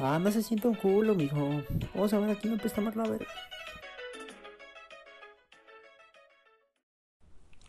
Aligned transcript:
Ah, 0.00 0.20
no 0.20 0.30
se 0.30 0.44
sienta 0.44 0.68
un 0.68 0.76
culo, 0.76 1.16
mijo. 1.16 1.50
Vamos 1.92 2.12
a 2.12 2.20
ver 2.20 2.30
aquí 2.30 2.48
no 2.48 2.56
presta 2.56 2.80
más 2.80 2.94
la 2.94 3.02
verga. 3.02 3.26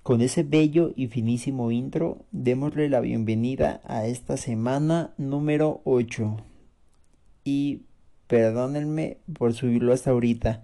Con 0.03 0.21
ese 0.21 0.43
bello 0.43 0.93
y 0.95 1.07
finísimo 1.07 1.71
intro, 1.71 2.25
démosle 2.31 2.87
la 2.87 2.99
bienvenida 2.99 3.81
a 3.83 4.05
esta 4.05 4.37
semana 4.37 5.11
número 5.17 5.81
8. 5.85 6.37
Y 7.45 7.81
perdónenme 8.27 9.17
por 9.33 9.53
subirlo 9.53 9.91
hasta 9.91 10.11
ahorita. 10.11 10.61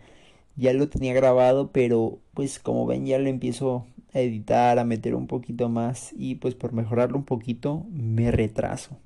Ya 0.55 0.71
lo 0.73 0.87
tenía 0.87 1.15
grabado, 1.15 1.71
pero 1.71 2.19
pues 2.35 2.59
como 2.59 2.85
ven 2.85 3.07
ya 3.07 3.17
lo 3.17 3.27
empiezo 3.27 3.87
a 4.13 4.19
editar, 4.19 4.77
a 4.77 4.85
meter 4.85 5.15
un 5.15 5.25
poquito 5.25 5.67
más 5.67 6.13
y 6.15 6.35
pues 6.35 6.53
por 6.53 6.73
mejorarlo 6.73 7.17
un 7.17 7.25
poquito 7.25 7.87
me 7.89 8.29
retraso. 8.29 8.99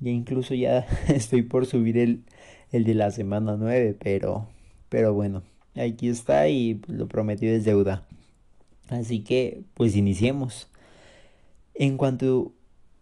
Ya 0.00 0.10
incluso 0.10 0.54
ya 0.54 0.86
estoy 1.08 1.42
por 1.42 1.66
subir 1.66 1.98
el, 1.98 2.24
el 2.72 2.84
de 2.84 2.94
la 2.94 3.10
semana 3.10 3.56
9, 3.58 3.96
pero, 4.02 4.48
pero 4.88 5.14
bueno, 5.14 5.42
aquí 5.76 6.08
está 6.08 6.48
y 6.48 6.80
lo 6.88 7.06
prometido 7.06 7.54
es 7.54 7.64
deuda. 7.64 8.06
Así 8.88 9.20
que 9.20 9.62
pues 9.74 9.96
iniciemos. 9.96 10.68
En 11.74 11.96
cuanto 11.96 12.52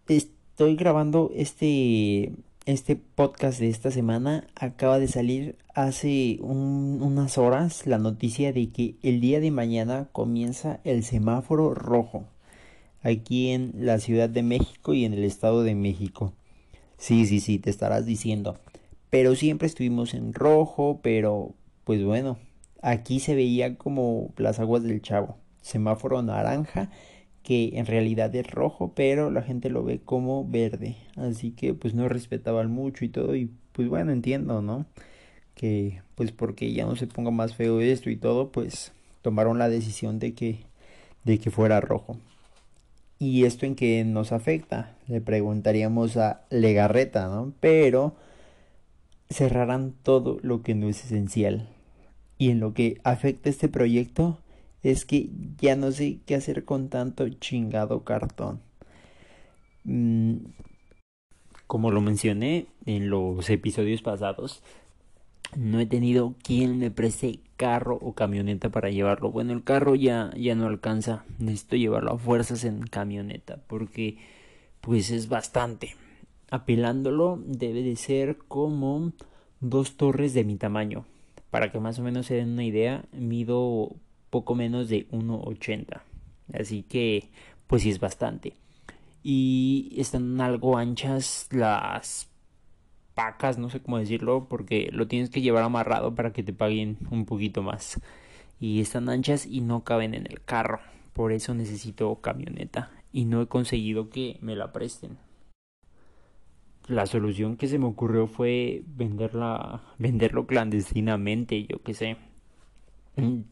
estoy 0.07 0.75
grabando 0.75 1.31
este, 1.35 2.31
este 2.65 2.95
podcast 2.95 3.59
de 3.59 3.69
esta 3.69 3.91
semana, 3.91 4.47
acaba 4.55 4.99
de 4.99 5.07
salir 5.07 5.55
hace 5.73 6.37
unas 6.41 7.37
horas 7.37 7.87
la 7.87 7.97
noticia 7.97 8.53
de 8.53 8.69
que 8.69 8.95
el 9.01 9.21
día 9.21 9.39
de 9.39 9.51
mañana 9.51 10.07
comienza 10.11 10.79
el 10.83 11.03
semáforo 11.03 11.73
rojo 11.73 12.25
aquí 13.01 13.49
en 13.49 13.73
la 13.75 13.99
Ciudad 13.99 14.29
de 14.29 14.43
México 14.43 14.93
y 14.93 15.05
en 15.05 15.13
el 15.13 15.23
Estado 15.23 15.63
de 15.63 15.75
México. 15.75 16.33
Sí, 16.99 17.25
sí, 17.25 17.39
sí, 17.39 17.59
te 17.59 17.71
estarás 17.71 18.05
diciendo. 18.05 18.59
Pero 19.09 19.35
siempre 19.35 19.67
estuvimos 19.67 20.13
en 20.13 20.33
rojo, 20.33 20.99
pero 21.01 21.55
pues 21.83 22.03
bueno, 22.03 22.37
aquí 22.81 23.19
se 23.19 23.35
veía 23.35 23.77
como 23.77 24.33
las 24.37 24.59
aguas 24.59 24.83
del 24.83 25.01
chavo. 25.01 25.37
Semáforo 25.61 26.21
naranja, 26.21 26.91
que 27.43 27.71
en 27.79 27.85
realidad 27.87 28.35
es 28.35 28.49
rojo, 28.51 28.93
pero 28.95 29.31
la 29.31 29.41
gente 29.43 29.69
lo 29.69 29.83
ve 29.83 29.99
como 30.03 30.47
verde. 30.47 30.97
Así 31.15 31.51
que 31.51 31.73
pues 31.73 31.93
no 31.95 32.09
respetaban 32.09 32.71
mucho 32.71 33.05
y 33.05 33.09
todo. 33.09 33.35
Y 33.35 33.51
pues 33.73 33.89
bueno, 33.89 34.11
entiendo, 34.11 34.61
¿no? 34.61 34.85
Que 35.55 36.01
pues 36.15 36.31
porque 36.33 36.73
ya 36.73 36.85
no 36.85 36.95
se 36.97 37.07
ponga 37.07 37.31
más 37.31 37.55
feo 37.55 37.81
esto 37.81 38.09
y 38.11 38.17
todo, 38.17 38.51
pues 38.51 38.93
tomaron 39.23 39.59
la 39.59 39.69
decisión 39.69 40.19
de 40.19 40.33
que, 40.35 40.59
de 41.25 41.39
que 41.39 41.51
fuera 41.51 41.81
rojo. 41.81 42.17
¿Y 43.19 43.43
esto 43.43 43.65
en 43.65 43.75
qué 43.75 44.05
nos 44.05 44.31
afecta? 44.31 44.95
Le 45.07 45.19
preguntaríamos 45.19 46.15
a 46.15 46.45
Legarreta, 46.49 47.27
¿no? 47.27 47.53
Pero 47.59 48.15
cerrarán 49.29 49.93
todo 50.03 50.39
lo 50.41 50.63
que 50.63 50.73
no 50.73 50.87
es 50.87 51.03
esencial. 51.03 51.67
Y 52.37 52.49
en 52.49 52.61
lo 52.61 52.73
que 52.73 53.01
afecta 53.03 53.49
este 53.49 53.67
proyecto 53.67 54.39
es 54.83 55.03
que 55.03 55.29
ya 55.59 55.75
no 55.75 55.91
sé 55.91 56.19
qué 56.25 56.35
hacer 56.35 56.63
con 56.63 56.87
tanto 56.87 57.27
chingado 57.27 58.05
cartón. 58.05 58.61
Mm, 59.83 60.37
como 61.67 61.91
lo 61.91 61.99
mencioné 61.99 62.67
en 62.85 63.09
los 63.09 63.49
episodios 63.49 64.01
pasados, 64.01 64.63
no 65.55 65.79
he 65.79 65.85
tenido 65.85 66.35
quien 66.43 66.77
me 66.77 66.91
preste 66.91 67.39
carro 67.57 67.97
o 68.01 68.13
camioneta 68.13 68.69
para 68.69 68.89
llevarlo. 68.89 69.31
Bueno, 69.31 69.53
el 69.53 69.63
carro 69.63 69.95
ya, 69.95 70.31
ya 70.37 70.55
no 70.55 70.67
alcanza. 70.67 71.25
Necesito 71.39 71.75
llevarlo 71.75 72.13
a 72.13 72.17
fuerzas 72.17 72.63
en 72.63 72.81
camioneta 72.83 73.59
porque 73.67 74.17
pues 74.81 75.11
es 75.11 75.27
bastante. 75.27 75.95
Apilándolo 76.51 77.41
debe 77.45 77.83
de 77.83 77.95
ser 77.95 78.37
como 78.47 79.11
dos 79.59 79.97
torres 79.97 80.33
de 80.33 80.43
mi 80.43 80.55
tamaño. 80.55 81.05
Para 81.51 81.71
que 81.71 81.79
más 81.79 81.99
o 81.99 82.03
menos 82.03 82.27
se 82.27 82.35
den 82.35 82.51
una 82.51 82.63
idea, 82.63 83.05
mido 83.11 83.95
poco 84.29 84.55
menos 84.55 84.87
de 84.87 85.09
1,80. 85.09 86.01
Así 86.53 86.83
que 86.83 87.29
pues 87.67 87.83
sí 87.83 87.89
es 87.89 87.99
bastante. 87.99 88.55
Y 89.21 89.95
están 89.97 90.39
algo 90.39 90.77
anchas 90.77 91.47
las 91.51 92.28
pacas, 93.19 93.57
no 93.57 93.69
sé 93.69 93.81
cómo 93.81 93.97
decirlo, 93.97 94.47
porque 94.47 94.87
lo 94.93 95.09
tienes 95.09 95.29
que 95.29 95.41
llevar 95.41 95.63
amarrado 95.63 96.15
para 96.15 96.31
que 96.31 96.41
te 96.41 96.53
paguen 96.53 96.97
un 97.11 97.25
poquito 97.25 97.61
más. 97.61 97.99
Y 98.61 98.79
están 98.79 99.09
anchas 99.09 99.45
y 99.45 99.59
no 99.59 99.83
caben 99.83 100.13
en 100.13 100.25
el 100.29 100.41
carro. 100.41 100.79
Por 101.11 101.33
eso 101.33 101.53
necesito 101.53 102.15
camioneta 102.21 102.91
y 103.11 103.25
no 103.25 103.41
he 103.41 103.47
conseguido 103.47 104.09
que 104.09 104.37
me 104.39 104.55
la 104.55 104.71
presten. 104.71 105.17
La 106.87 107.05
solución 107.07 107.57
que 107.57 107.67
se 107.67 107.77
me 107.77 107.87
ocurrió 107.87 108.25
fue 108.27 108.83
venderla, 108.87 109.81
venderlo 109.97 110.47
clandestinamente, 110.47 111.65
yo 111.65 111.83
que 111.83 111.93
sé. 111.93 112.15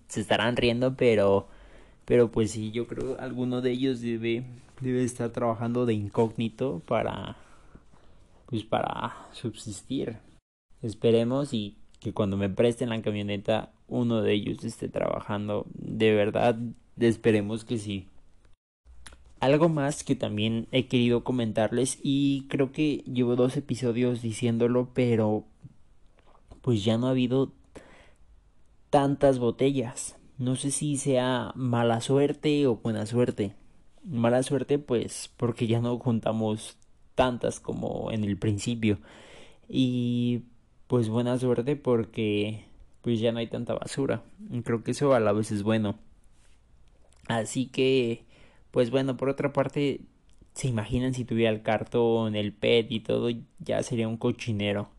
Se 0.08 0.22
estarán 0.22 0.56
riendo, 0.56 0.96
pero 0.96 1.50
pero 2.06 2.32
pues 2.32 2.52
sí, 2.52 2.72
yo 2.72 2.88
creo 2.88 3.20
alguno 3.20 3.60
de 3.60 3.72
ellos 3.72 4.00
debe 4.00 4.46
debe 4.80 5.04
estar 5.04 5.32
trabajando 5.32 5.86
de 5.86 5.94
incógnito 5.94 6.82
para 6.88 7.36
pues 8.48 8.64
para 8.64 9.28
subsistir. 9.34 10.18
Esperemos 10.82 11.54
y 11.54 11.78
que 12.00 12.14
cuando 12.14 12.38
me 12.38 12.50
presten 12.50 12.90
la 12.90 13.02
camioneta 13.02 13.72
uno 13.88 14.22
de 14.22 14.34
ellos 14.34 14.64
esté 14.64 14.90
trabajando. 14.90 15.66
De 15.74 16.14
verdad, 16.14 16.58
esperemos 16.98 17.64
que 17.64 17.78
sí. 17.78 18.08
Algo 19.40 19.70
más 19.70 20.04
que 20.04 20.16
también 20.16 20.68
he 20.72 20.88
querido 20.88 21.24
comentarles 21.24 22.00
y 22.02 22.48
creo 22.50 22.72
que 22.72 23.04
llevo 23.06 23.36
dos 23.36 23.56
episodios 23.56 24.22
diciéndolo, 24.22 24.90
pero 24.94 25.46
pues 26.62 26.84
ya 26.84 26.98
no 26.98 27.08
ha 27.08 27.12
habido 27.12 27.52
tantas 28.90 29.38
botellas. 29.38 30.16
No 30.40 30.56
sé 30.56 30.72
si 30.72 30.98
sea 30.98 31.52
mala 31.56 32.02
suerte 32.02 32.66
o 32.68 32.78
buena 32.78 33.06
suerte. 33.06 33.56
Mala 34.04 34.42
suerte 34.42 34.80
pues 34.80 35.32
porque 35.38 35.68
ya 35.68 35.82
no 35.82 35.98
juntamos 36.00 36.78
tantas 37.18 37.60
como 37.60 38.14
en 38.14 38.24
el 38.24 38.38
principio. 38.38 39.00
Y 39.68 40.44
pues 40.88 41.10
buena 41.10 41.38
suerte 41.38 41.76
porque 41.76 42.64
pues 43.02 43.20
ya 43.20 43.34
no 43.34 43.40
hay 43.40 43.48
tanta 43.48 43.74
basura. 43.74 44.24
Creo 44.64 44.84
que 44.86 44.92
eso 44.92 45.14
a 45.14 45.20
la 45.20 45.34
vez 45.34 45.52
es 45.52 45.64
bueno. 45.64 45.96
Así 47.28 47.66
que 47.66 48.24
pues 48.72 48.92
bueno, 48.92 49.18
por 49.18 49.30
otra 49.30 49.54
parte, 49.54 50.02
se 50.54 50.68
imaginan 50.68 51.16
si 51.16 51.26
tuviera 51.26 51.52
el 51.52 51.64
cartón, 51.64 52.36
el 52.36 52.54
PET 52.54 52.92
y 52.92 53.00
todo, 53.00 53.30
ya 53.60 53.82
sería 53.82 54.08
un 54.08 54.18
cochinero. 54.18 54.90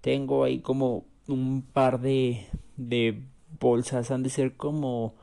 Tengo 0.00 0.44
ahí 0.44 0.60
como 0.60 1.04
un 1.26 1.62
par 1.62 2.00
de, 2.00 2.46
de 2.76 3.22
bolsas, 3.58 4.12
han 4.12 4.22
de 4.22 4.30
ser 4.30 4.56
como 4.56 5.14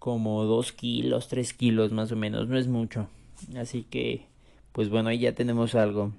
como 0.00 0.44
dos 0.44 0.72
kilos, 0.72 1.28
tres 1.28 1.54
kilos 1.54 1.92
más 1.92 2.12
o 2.12 2.16
menos, 2.16 2.48
no 2.48 2.58
es 2.58 2.66
mucho. 2.66 3.08
Así 3.56 3.84
que 3.84 4.26
pues 4.74 4.90
bueno, 4.90 5.08
ahí 5.08 5.20
ya 5.20 5.36
tenemos 5.36 5.76
algo. 5.76 6.10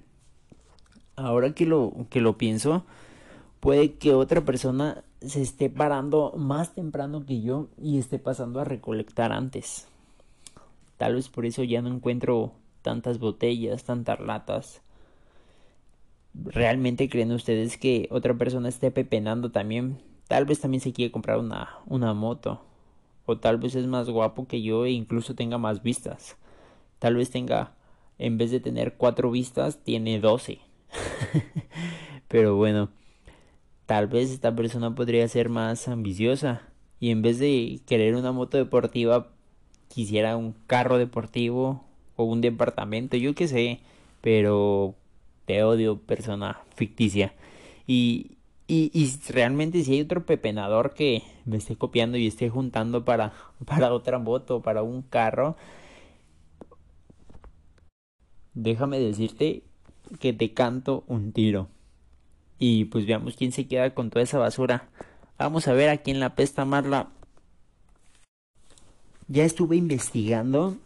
Ahora 1.14 1.52
que 1.52 1.66
lo, 1.66 2.06
que 2.08 2.22
lo 2.22 2.38
pienso, 2.38 2.86
puede 3.60 3.96
que 3.96 4.14
otra 4.14 4.46
persona 4.46 5.04
se 5.20 5.42
esté 5.42 5.68
parando 5.68 6.32
más 6.38 6.74
temprano 6.74 7.26
que 7.26 7.42
yo 7.42 7.68
y 7.76 7.98
esté 7.98 8.18
pasando 8.18 8.58
a 8.58 8.64
recolectar 8.64 9.30
antes. 9.30 9.86
Tal 10.96 11.16
vez 11.16 11.28
por 11.28 11.44
eso 11.44 11.64
ya 11.64 11.82
no 11.82 11.90
encuentro 11.90 12.52
tantas 12.80 13.18
botellas, 13.18 13.84
tantas 13.84 14.20
latas. 14.20 14.80
¿Realmente 16.32 17.10
creen 17.10 17.32
ustedes 17.32 17.76
que 17.76 18.08
otra 18.10 18.32
persona 18.32 18.70
esté 18.70 18.90
pepenando 18.90 19.50
también? 19.50 19.98
Tal 20.28 20.46
vez 20.46 20.60
también 20.60 20.80
se 20.80 20.94
quiere 20.94 21.12
comprar 21.12 21.38
una, 21.38 21.76
una 21.84 22.14
moto. 22.14 22.62
O 23.26 23.36
tal 23.36 23.58
vez 23.58 23.74
es 23.74 23.86
más 23.86 24.08
guapo 24.08 24.46
que 24.48 24.62
yo 24.62 24.86
e 24.86 24.92
incluso 24.92 25.34
tenga 25.34 25.58
más 25.58 25.82
vistas. 25.82 26.36
Tal 26.98 27.16
vez 27.16 27.30
tenga 27.30 27.75
en 28.18 28.38
vez 28.38 28.50
de 28.50 28.60
tener 28.60 28.94
cuatro 28.94 29.30
vistas, 29.30 29.78
tiene 29.82 30.20
doce. 30.20 30.60
Pero 32.28 32.56
bueno, 32.56 32.90
tal 33.86 34.06
vez 34.08 34.30
esta 34.30 34.54
persona 34.54 34.94
podría 34.94 35.26
ser 35.28 35.48
más 35.48 35.88
ambiciosa 35.88 36.62
y 37.00 37.10
en 37.10 37.22
vez 37.22 37.38
de 37.38 37.80
querer 37.86 38.14
una 38.14 38.32
moto 38.32 38.56
deportiva, 38.56 39.28
quisiera 39.88 40.36
un 40.36 40.54
carro 40.66 40.98
deportivo 40.98 41.84
o 42.16 42.24
un 42.24 42.40
departamento, 42.40 43.16
yo 43.16 43.34
qué 43.34 43.48
sé, 43.48 43.80
pero 44.22 44.94
te 45.44 45.62
odio 45.62 45.98
persona 45.98 46.60
ficticia. 46.74 47.34
Y, 47.86 48.32
y, 48.66 48.90
y, 48.92 49.12
realmente 49.30 49.84
si 49.84 49.92
hay 49.92 50.00
otro 50.00 50.24
pepenador 50.24 50.94
que 50.94 51.22
me 51.44 51.56
esté 51.58 51.76
copiando 51.76 52.18
y 52.18 52.26
esté 52.26 52.48
juntando 52.48 53.04
para, 53.04 53.32
para 53.66 53.92
otra 53.92 54.18
moto, 54.18 54.62
para 54.62 54.82
un 54.82 55.02
carro, 55.02 55.56
déjame 58.56 58.98
decirte 58.98 59.62
que 60.18 60.32
te 60.32 60.52
canto 60.52 61.04
un 61.06 61.32
tiro. 61.32 61.68
Y 62.58 62.86
pues 62.86 63.06
veamos 63.06 63.36
quién 63.36 63.52
se 63.52 63.68
queda 63.68 63.94
con 63.94 64.10
toda 64.10 64.24
esa 64.24 64.38
basura. 64.38 64.88
Vamos 65.38 65.68
a 65.68 65.74
ver 65.74 65.90
a 65.90 65.98
quién 65.98 66.18
la 66.18 66.34
pesta 66.34 66.64
más 66.64 66.84
la... 66.86 67.10
Ya 69.28 69.44
estuve 69.44 69.76
investigando 69.76 70.76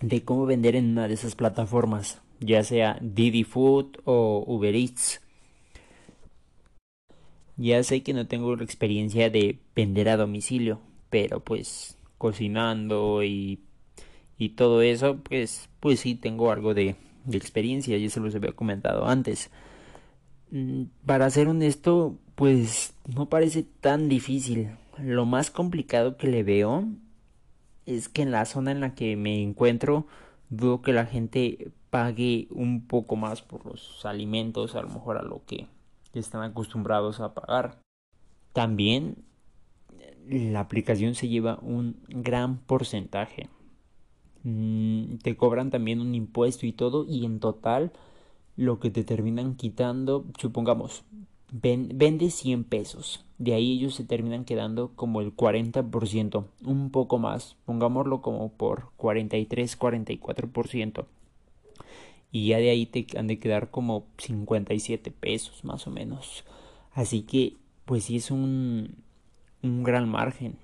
de 0.00 0.24
cómo 0.24 0.46
vender 0.46 0.76
en 0.76 0.90
una 0.90 1.08
de 1.08 1.14
esas 1.14 1.34
plataformas, 1.34 2.20
ya 2.40 2.64
sea 2.64 2.98
Didi 3.00 3.44
Food 3.44 3.98
o 4.04 4.42
Uber 4.46 4.74
Eats. 4.74 5.20
Ya 7.56 7.82
sé 7.84 8.02
que 8.02 8.14
no 8.14 8.26
tengo 8.26 8.56
la 8.56 8.64
experiencia 8.64 9.28
de 9.28 9.58
vender 9.76 10.08
a 10.08 10.16
domicilio, 10.16 10.80
pero 11.10 11.40
pues 11.40 11.98
cocinando 12.16 13.22
y, 13.22 13.60
y 14.40 14.48
todo 14.48 14.80
eso, 14.80 15.18
pues, 15.18 15.68
pues 15.80 16.00
sí 16.00 16.14
tengo 16.14 16.50
algo 16.50 16.72
de, 16.72 16.96
de 17.26 17.36
experiencia, 17.36 17.98
ya 17.98 18.08
se 18.08 18.20
los 18.20 18.34
había 18.34 18.52
comentado 18.52 19.06
antes. 19.06 19.50
Mm, 20.50 20.84
para 21.04 21.28
ser 21.28 21.46
honesto, 21.46 22.16
pues 22.36 22.94
no 23.14 23.28
parece 23.28 23.62
tan 23.62 24.08
difícil. 24.08 24.70
Lo 24.98 25.26
más 25.26 25.50
complicado 25.50 26.16
que 26.16 26.26
le 26.26 26.42
veo 26.42 26.86
es 27.84 28.08
que 28.08 28.22
en 28.22 28.30
la 28.30 28.46
zona 28.46 28.72
en 28.72 28.80
la 28.80 28.94
que 28.94 29.14
me 29.14 29.42
encuentro, 29.42 30.06
veo 30.48 30.80
que 30.80 30.94
la 30.94 31.04
gente 31.04 31.70
pague 31.90 32.48
un 32.50 32.86
poco 32.86 33.16
más 33.16 33.42
por 33.42 33.66
los 33.66 34.06
alimentos, 34.06 34.74
a 34.74 34.80
lo 34.80 34.88
mejor 34.88 35.18
a 35.18 35.22
lo 35.22 35.44
que 35.44 35.66
están 36.14 36.42
acostumbrados 36.42 37.20
a 37.20 37.34
pagar. 37.34 37.78
También 38.54 39.16
la 40.26 40.60
aplicación 40.60 41.14
se 41.14 41.28
lleva 41.28 41.58
un 41.60 42.00
gran 42.08 42.56
porcentaje. 42.56 43.50
Mm, 44.44 45.16
te 45.22 45.36
cobran 45.36 45.70
también 45.70 46.00
un 46.00 46.14
impuesto 46.14 46.66
y 46.66 46.72
todo 46.72 47.04
y 47.06 47.24
en 47.26 47.40
total 47.40 47.92
lo 48.56 48.78
que 48.80 48.90
te 48.90 49.04
terminan 49.04 49.56
quitando, 49.56 50.24
supongamos, 50.38 51.04
vende 51.52 52.30
100 52.30 52.64
pesos. 52.64 53.24
De 53.38 53.54
ahí 53.54 53.72
ellos 53.72 53.94
se 53.94 54.04
terminan 54.04 54.44
quedando 54.44 54.92
como 54.94 55.20
el 55.20 55.34
40%, 55.34 56.44
un 56.64 56.90
poco 56.90 57.18
más, 57.18 57.56
pongámoslo 57.64 58.20
como 58.22 58.52
por 58.52 58.90
43, 58.96 59.78
44%. 59.78 61.06
Y 62.32 62.48
ya 62.48 62.58
de 62.58 62.70
ahí 62.70 62.86
te 62.86 63.06
han 63.18 63.26
de 63.26 63.38
quedar 63.38 63.70
como 63.70 64.04
57 64.18 65.10
pesos 65.10 65.64
más 65.64 65.86
o 65.86 65.90
menos. 65.90 66.44
Así 66.92 67.22
que, 67.22 67.56
pues 67.86 68.04
sí 68.04 68.16
es 68.16 68.30
un, 68.30 68.96
un 69.62 69.82
gran 69.82 70.08
margen. 70.08 70.56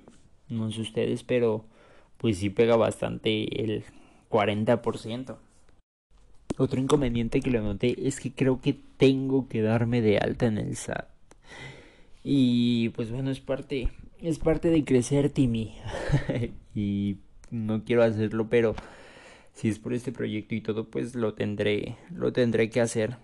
No 0.48 0.70
sé 0.70 0.82
ustedes, 0.82 1.24
pero 1.24 1.64
pues 2.18 2.38
sí 2.38 2.50
pega 2.50 2.76
bastante 2.76 3.62
el 3.62 3.84
40%. 4.30 5.36
Otro 6.58 6.80
inconveniente 6.80 7.40
que 7.40 7.50
le 7.50 7.60
noté 7.60 8.08
es 8.08 8.18
que 8.18 8.32
creo 8.32 8.60
que 8.60 8.78
tengo 8.96 9.48
que 9.48 9.60
darme 9.60 10.00
de 10.00 10.18
alta 10.18 10.46
en 10.46 10.58
el 10.58 10.76
SAT. 10.76 11.08
Y 12.24 12.88
pues 12.90 13.10
bueno, 13.10 13.30
es 13.30 13.40
parte 13.40 13.90
es 14.20 14.38
parte 14.38 14.70
de 14.70 14.84
crecer, 14.84 15.30
Timmy. 15.30 15.74
y 16.74 17.16
no 17.50 17.84
quiero 17.84 18.02
hacerlo, 18.02 18.48
pero 18.48 18.74
si 19.52 19.68
es 19.68 19.78
por 19.78 19.92
este 19.92 20.12
proyecto 20.12 20.54
y 20.54 20.60
todo, 20.60 20.84
pues 20.84 21.14
lo 21.14 21.34
tendré 21.34 21.96
lo 22.10 22.32
tendré 22.32 22.70
que 22.70 22.80
hacer. 22.80 23.16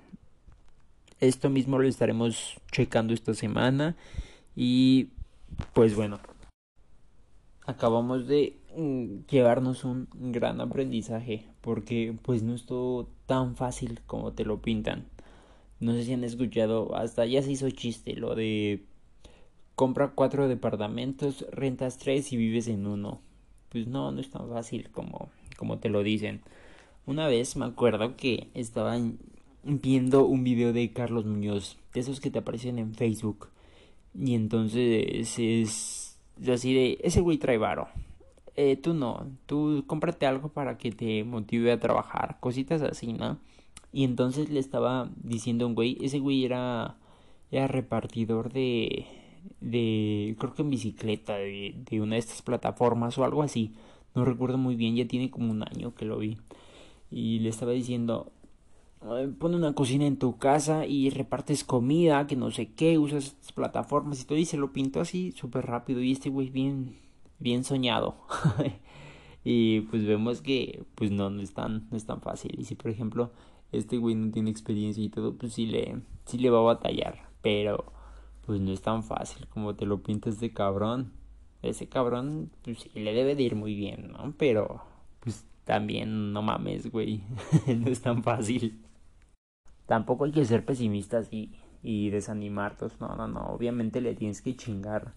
Esto 1.20 1.50
mismo 1.50 1.78
lo 1.78 1.88
estaremos 1.88 2.60
checando 2.70 3.14
esta 3.14 3.32
semana 3.32 3.96
y 4.56 5.08
pues 5.72 5.94
bueno, 5.94 6.20
acabamos 7.64 8.26
de 8.26 8.56
llevarnos 9.28 9.84
un 9.84 10.08
gran 10.12 10.60
aprendizaje 10.60 11.46
porque 11.60 12.14
pues 12.22 12.42
no 12.42 12.54
es 12.54 12.66
todo 12.66 13.08
tan 13.26 13.56
fácil 13.56 14.00
como 14.06 14.32
te 14.32 14.44
lo 14.44 14.60
pintan. 14.60 15.06
No 15.80 15.92
sé 15.94 16.04
si 16.04 16.12
han 16.12 16.22
escuchado, 16.22 16.94
hasta 16.94 17.26
ya 17.26 17.42
se 17.42 17.52
hizo 17.52 17.68
chiste 17.70 18.14
lo 18.14 18.34
de 18.34 18.84
compra 19.74 20.12
cuatro 20.14 20.46
departamentos, 20.48 21.46
rentas 21.50 21.98
tres 21.98 22.32
y 22.32 22.36
vives 22.36 22.68
en 22.68 22.86
uno. 22.86 23.20
Pues 23.68 23.86
no, 23.86 24.12
no 24.12 24.20
es 24.20 24.30
tan 24.30 24.48
fácil 24.48 24.90
como, 24.90 25.30
como 25.56 25.78
te 25.78 25.88
lo 25.88 26.02
dicen. 26.02 26.42
Una 27.06 27.26
vez 27.26 27.56
me 27.56 27.64
acuerdo 27.64 28.16
que 28.16 28.48
estaba 28.54 28.96
viendo 29.64 30.24
un 30.24 30.44
video 30.44 30.72
de 30.72 30.92
Carlos 30.92 31.24
Muñoz, 31.24 31.78
de 31.94 32.00
esos 32.00 32.20
que 32.20 32.30
te 32.30 32.38
aparecen 32.38 32.78
en 32.78 32.94
Facebook. 32.94 33.48
Y 34.14 34.34
entonces 34.34 35.36
es 35.38 36.16
así 36.48 36.74
de, 36.74 36.98
ese 37.02 37.20
güey 37.20 37.38
trae 37.38 37.58
varo. 37.58 37.88
Eh, 38.56 38.76
tú 38.76 38.94
no, 38.94 39.26
tú 39.46 39.84
cómprate 39.86 40.26
algo 40.26 40.50
para 40.50 40.76
que 40.78 40.92
te 40.92 41.24
motive 41.24 41.72
a 41.72 41.80
trabajar, 41.80 42.38
cositas 42.40 42.82
así, 42.82 43.12
¿no? 43.12 43.38
Y 43.92 44.04
entonces 44.04 44.50
le 44.50 44.60
estaba 44.60 45.10
diciendo 45.22 45.64
a 45.64 45.68
un 45.68 45.74
güey, 45.74 45.98
ese 46.02 46.18
güey 46.18 46.44
era, 46.44 46.96
era 47.50 47.66
repartidor 47.68 48.52
de, 48.52 49.06
de, 49.60 50.36
creo 50.38 50.54
que 50.54 50.62
en 50.62 50.70
bicicleta, 50.70 51.36
de, 51.36 51.74
de 51.90 52.00
una 52.00 52.14
de 52.16 52.20
estas 52.20 52.42
plataformas 52.42 53.18
o 53.18 53.24
algo 53.24 53.42
así. 53.42 53.72
No 54.14 54.24
recuerdo 54.24 54.58
muy 54.58 54.76
bien, 54.76 54.96
ya 54.96 55.06
tiene 55.08 55.30
como 55.30 55.50
un 55.50 55.62
año 55.62 55.94
que 55.94 56.04
lo 56.04 56.18
vi. 56.18 56.38
Y 57.10 57.40
le 57.40 57.48
estaba 57.50 57.72
diciendo, 57.72 58.32
pone 59.38 59.56
una 59.56 59.74
cocina 59.74 60.06
en 60.06 60.18
tu 60.18 60.38
casa 60.38 60.86
y 60.86 61.10
repartes 61.10 61.64
comida, 61.64 62.26
que 62.26 62.36
no 62.36 62.50
sé 62.50 62.72
qué, 62.72 62.98
usas 62.98 63.36
plataformas 63.54 64.20
y 64.22 64.24
todo, 64.26 64.38
y 64.38 64.44
se 64.44 64.56
lo 64.56 64.72
pintó 64.72 65.00
así 65.00 65.32
súper 65.32 65.66
rápido. 65.66 66.02
Y 66.02 66.12
este 66.12 66.30
güey 66.30 66.50
bien, 66.50 66.96
bien 67.42 67.64
soñado. 67.64 68.16
y 69.44 69.82
pues 69.82 70.06
vemos 70.06 70.42
que 70.42 70.84
pues 70.94 71.10
no, 71.10 71.30
no 71.30 71.42
es 71.42 71.54
tan, 71.54 71.88
no 71.90 71.96
es 71.96 72.06
tan 72.06 72.20
fácil. 72.20 72.54
Y 72.58 72.64
si 72.64 72.74
por 72.74 72.90
ejemplo 72.90 73.32
este 73.72 73.98
güey 73.98 74.14
no 74.14 74.30
tiene 74.30 74.50
experiencia 74.50 75.02
y 75.02 75.08
todo, 75.08 75.34
pues 75.36 75.54
sí 75.54 75.66
le, 75.66 76.00
sí 76.26 76.38
le 76.38 76.50
va 76.50 76.58
a 76.58 76.62
batallar. 76.62 77.28
Pero 77.42 77.92
pues 78.46 78.60
no 78.60 78.72
es 78.72 78.82
tan 78.82 79.02
fácil 79.04 79.46
como 79.48 79.74
te 79.74 79.86
lo 79.86 80.02
pintas 80.02 80.40
de 80.40 80.52
cabrón. 80.52 81.12
Ese 81.62 81.88
cabrón, 81.88 82.50
pues 82.62 82.80
sí 82.80 82.90
le 82.94 83.12
debe 83.14 83.36
de 83.36 83.44
ir 83.44 83.54
muy 83.56 83.74
bien, 83.74 84.12
¿no? 84.12 84.34
Pero 84.38 84.82
pues 85.20 85.44
también 85.64 86.32
no 86.32 86.42
mames, 86.42 86.90
güey. 86.90 87.22
no 87.66 87.88
es 87.88 88.02
tan 88.02 88.22
fácil 88.22 88.82
tampoco 89.92 90.24
hay 90.24 90.32
que 90.32 90.46
ser 90.46 90.64
pesimistas 90.64 91.28
y, 91.30 91.52
y 91.82 92.08
desanimarlos. 92.08 92.98
No, 92.98 93.14
no, 93.14 93.28
no. 93.28 93.40
Obviamente 93.48 94.00
le 94.00 94.14
tienes 94.14 94.40
que 94.40 94.56
chingar. 94.56 95.12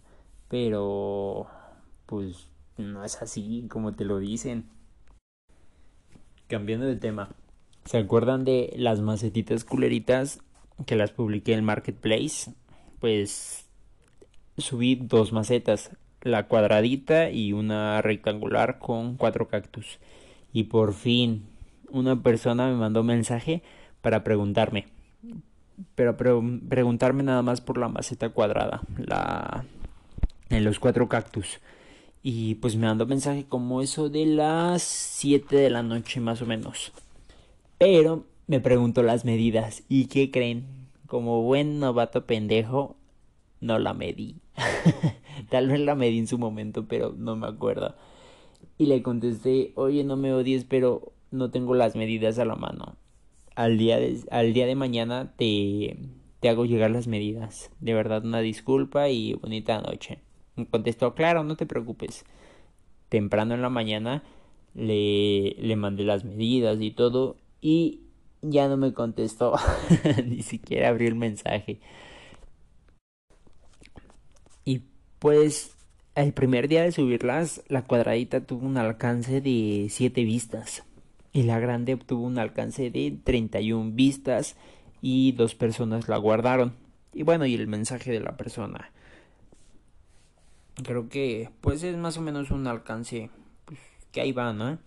Pero, 0.50 1.48
pues, 2.06 2.48
no 2.78 3.04
es 3.04 3.22
así 3.22 3.68
como 3.69 3.94
te 3.94 4.06
lo 4.06 4.19
dicen. 4.19 4.66
Cambiando 6.48 6.86
de 6.86 6.96
tema. 6.96 7.30
¿Se 7.86 7.98
acuerdan 7.98 8.46
de 8.46 8.74
las 8.78 9.02
macetitas 9.02 9.63
culeritas 9.63 10.40
que 10.86 10.96
las 10.96 11.12
publiqué 11.12 11.54
en 11.54 11.66
Marketplace? 11.66 12.54
Pues 13.00 13.66
subí 14.57 14.96
dos 14.96 15.31
macetas, 15.34 15.92
la 16.22 16.48
cuadradita 16.48 17.30
y 17.30 17.54
una 17.54 18.02
rectangular 18.02 18.80
con 18.80 19.18
cuatro 19.18 19.48
cactus. 19.48 20.00
Y 20.54 20.63
por 20.63 20.94
fin 20.94 21.46
una 21.90 22.22
persona 22.22 22.68
me 22.68 22.75
mandó 22.75 23.02
un 23.02 23.07
mensaje 23.07 23.62
para 24.02 24.24
preguntarme. 24.24 24.88
Pero, 25.96 26.16
preguntarme 26.18 27.24
nada 27.24 27.42
más 27.42 27.62
por 27.62 27.78
la 27.78 27.90
maceta 27.90 28.30
cuadrada, 28.30 28.81
la 28.97 29.66
en 30.50 30.64
los 30.64 30.80
cuatro 30.80 31.09
cactus. 31.09 31.59
Y 32.28 32.56
pues 32.56 32.76
me 32.76 32.88
mandó 32.88 33.06
mensaje 33.06 33.46
como 33.46 33.84
eso 33.84 34.10
de 34.10 34.26
las 34.26 34.82
7 34.82 35.56
de 35.56 35.70
la 35.70 35.84
noche 35.84 36.20
más 36.20 36.42
o 36.42 36.48
menos. 36.48 36.92
Pero 37.78 38.26
me 38.48 38.60
preguntó 38.60 39.04
las 39.04 39.26
medidas. 39.26 39.84
¿Y 39.90 40.08
qué 40.08 40.32
creen? 40.32 40.66
Como 41.06 41.44
buen 41.44 41.80
novato 41.80 42.26
pendejo, 42.26 42.96
no 43.62 43.78
la 43.78 43.94
medí. 43.94 44.38
Tal 45.52 45.68
vez 45.68 45.80
la 45.82 45.94
medí 45.94 46.18
en 46.18 46.26
su 46.26 46.40
momento, 46.40 46.88
pero 46.88 47.14
no 47.16 47.36
me 47.36 47.46
acuerdo. 47.46 47.94
Y 48.80 48.88
le 48.88 49.04
contesté, 49.04 49.74
oye, 49.76 50.04
no 50.04 50.18
me 50.18 50.34
odies, 50.34 50.66
pero 50.66 51.14
no 51.30 51.52
tengo 51.52 51.76
las 51.76 51.96
medidas 51.96 52.40
a 52.40 52.46
la 52.46 52.56
mano 52.56 52.96
al 53.56 53.78
día 53.78 54.00
de, 54.00 54.20
al 54.32 54.54
día 54.54 54.66
de 54.66 54.76
mañana 54.76 55.34
te, 55.38 55.98
te 56.40 56.50
hago 56.50 56.66
llegar 56.66 56.90
las 56.90 57.08
medidas. 57.08 57.72
De 57.80 57.94
verdad, 57.94 58.26
una 58.26 58.40
disculpa 58.42 59.10
y 59.10 59.34
bonita 59.34 59.80
noche. 59.80 60.20
Contestó, 60.71 61.16
claro, 61.16 61.44
no 61.44 61.56
te 61.56 61.66
preocupes. 61.66 62.26
Temprano 63.09 63.54
en 63.54 63.62
la 63.62 63.69
mañana 63.69 64.24
le, 64.74 65.56
le 65.59 65.76
mandé 65.76 66.04
las 66.04 66.24
medidas 66.24 66.81
y 66.81 66.92
todo 66.92 67.38
y 67.62 68.02
ya 68.42 68.68
no 68.68 68.78
me 68.78 68.94
contestó. 68.94 69.56
Ni 70.26 70.42
siquiera 70.42 70.90
abrió 70.90 71.07
el 71.07 71.16
mensaje. 71.16 71.80
Y 74.64 74.83
pues 75.19 75.76
el 76.16 76.33
primer 76.33 76.68
día 76.68 76.83
de 76.83 76.92
subirlas, 76.92 77.64
la 77.68 77.83
cuadradita 77.83 78.45
tuvo 78.45 78.66
un 78.66 78.78
alcance 78.78 79.42
de 79.42 79.88
7 79.90 80.24
vistas 80.24 80.83
y 81.33 81.44
la 81.44 81.59
grande 81.59 81.94
obtuvo 81.94 82.24
un 82.24 82.40
alcance 82.40 82.90
de 82.90 83.18
31 83.24 83.92
vistas 83.92 84.56
y 85.02 85.33
dos 85.33 85.54
personas 85.54 86.07
la 86.07 86.18
guardaron. 86.18 86.74
Y 87.14 87.24
bueno, 87.24 87.45
y 87.45 87.56
el 87.56 87.68
mensaje 87.68 88.12
de 88.12 88.21
la 88.21 88.38
persona. 88.38 88.92
Creo 90.84 91.08
que 91.10 91.50
pues 91.62 91.84
es 91.84 91.96
más 91.98 92.18
o 92.18 92.22
menos 92.22 92.52
un 92.52 92.68
alcance 92.68 93.30
pues, 93.66 93.80
que 94.12 94.22
ahí 94.22 94.32
va, 94.32 94.54
¿no? 94.54 94.78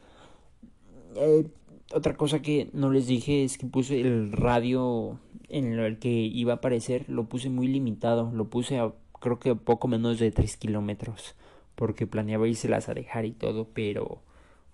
Eh, 1.17 1.47
otra 1.93 2.17
cosa 2.17 2.43
que 2.43 2.69
no 2.73 2.91
les 2.91 3.07
dije 3.07 3.45
es 3.45 3.57
que 3.57 3.67
puse 3.67 4.01
el 4.01 4.33
radio 4.33 5.19
en 5.49 5.73
el 5.79 5.99
que 5.99 6.11
iba 6.11 6.53
a 6.53 6.57
aparecer, 6.57 7.09
lo 7.09 7.25
puse 7.25 7.49
muy 7.49 7.69
limitado, 7.69 8.31
lo 8.33 8.47
puse 8.51 8.79
a 8.79 8.93
creo 9.21 9.39
que 9.39 9.55
poco 9.55 9.89
menos 9.89 10.19
de 10.19 10.31
3 10.31 10.57
kilómetros, 10.59 11.35
porque 11.75 12.07
planeaba 12.07 12.47
las 12.65 12.89
a 12.89 12.95
dejar 12.95 13.25
y 13.25 13.33
todo, 13.33 13.69
pero 13.73 14.21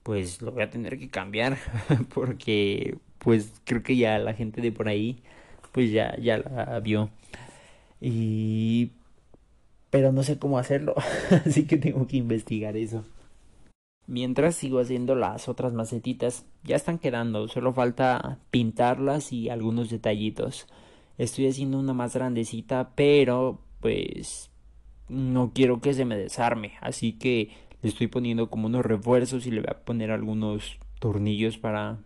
pues 0.03 0.43
lo 0.43 0.53
voy 0.53 0.63
a 0.63 0.71
tener 0.71 0.99
que 0.99 1.09
cambiar 1.09 1.57
porque 2.15 2.99
pues 3.19 3.53
creo 3.65 3.83
que 3.83 3.97
ya 3.97 4.19
la 4.19 4.35
gente 4.35 4.61
de 4.61 4.71
por 4.71 4.89
ahí 4.89 5.23
pues 5.73 5.91
ya 5.91 6.17
ya 6.19 6.39
la 6.39 6.79
vio 6.81 7.11
Y... 8.01 8.91
Pero 9.95 10.11
no 10.11 10.25
sé 10.25 10.41
cómo 10.41 10.59
hacerlo, 10.59 10.97
así 11.47 11.69
que 11.69 11.77
tengo 11.77 12.09
que 12.09 12.17
investigar 12.17 12.77
eso. 12.77 13.05
Mientras 14.09 14.57
sigo 14.57 14.81
haciendo 14.81 15.15
las 15.15 15.49
otras 15.49 15.73
macetitas, 15.73 16.45
ya 16.65 16.75
están 16.75 16.99
quedando, 16.99 17.47
solo 17.47 17.73
falta 17.73 18.41
pintarlas 18.51 19.33
y 19.33 19.51
algunos 19.51 19.91
detallitos. 19.91 20.67
Estoy 21.17 21.47
haciendo 21.47 21.79
una 21.79 21.93
más 21.93 22.15
grandecita, 22.15 22.91
pero 22.97 23.61
pues 23.79 24.51
no 25.09 25.53
quiero 25.55 25.81
que 25.81 25.95
se 25.95 26.05
me 26.05 26.17
desarme, 26.17 26.73
así 26.81 27.13
que 27.13 27.51
le 27.81 27.89
estoy 27.89 28.09
poniendo 28.09 28.51
como 28.51 28.67
unos 28.67 28.85
refuerzos 28.85 29.47
y 29.47 29.53
le 29.53 29.61
voy 29.61 29.71
a 29.71 29.85
poner 29.85 30.11
algunos 30.11 30.77
tornillos 30.99 31.57
para 31.57 31.99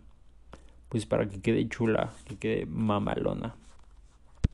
pues 0.89 1.07
para 1.07 1.27
que 1.27 1.41
quede 1.41 1.67
chula, 1.67 2.13
que 2.27 2.37
quede 2.37 2.65
mamalona. 2.67 3.55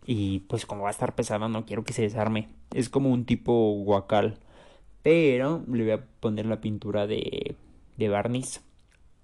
Y 0.05 0.39
pues 0.41 0.65
como 0.65 0.83
va 0.83 0.89
a 0.89 0.91
estar 0.91 1.15
pesada 1.15 1.47
no 1.47 1.65
quiero 1.65 1.83
que 1.83 1.93
se 1.93 2.03
desarme. 2.03 2.49
Es 2.73 2.89
como 2.89 3.11
un 3.11 3.25
tipo 3.25 3.71
guacal. 3.83 4.37
Pero 5.03 5.63
le 5.71 5.83
voy 5.83 5.91
a 5.91 6.05
poner 6.19 6.45
la 6.45 6.61
pintura 6.61 7.07
de, 7.07 7.55
de 7.97 8.09
barniz. 8.09 8.61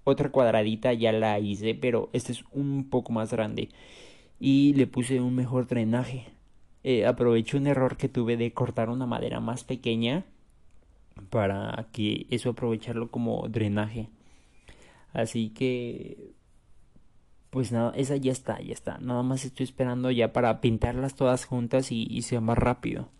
Otra 0.04 0.30
cuadradita 0.30 0.92
ya 0.92 1.12
la 1.12 1.38
hice, 1.38 1.74
pero 1.74 2.10
este 2.12 2.32
es 2.32 2.44
un 2.52 2.88
poco 2.90 3.12
más 3.12 3.32
grande. 3.32 3.68
Y 4.40 4.74
le 4.74 4.86
puse 4.86 5.20
un 5.20 5.34
mejor 5.34 5.66
drenaje. 5.66 6.26
Eh, 6.84 7.06
aproveché 7.06 7.56
un 7.56 7.68
error 7.68 7.96
que 7.96 8.08
tuve 8.08 8.36
de 8.36 8.52
cortar 8.52 8.90
una 8.90 9.06
madera 9.06 9.40
más 9.40 9.62
pequeña 9.64 10.24
para 11.30 11.88
que 11.92 12.26
eso 12.30 12.50
aprovecharlo 12.50 13.10
como 13.10 13.48
drenaje. 13.48 14.08
Así 15.12 15.50
que 15.50 16.32
pues 17.52 17.70
nada, 17.70 17.92
esa 17.96 18.16
ya 18.16 18.32
está, 18.32 18.62
ya 18.62 18.72
está. 18.72 18.96
Nada 18.96 19.22
más 19.22 19.44
estoy 19.44 19.64
esperando 19.64 20.10
ya 20.10 20.32
para 20.32 20.62
pintarlas 20.62 21.14
todas 21.14 21.44
juntas 21.44 21.92
y, 21.92 22.22
sea 22.22 22.40
más 22.40 22.56
rápido. 22.56 23.10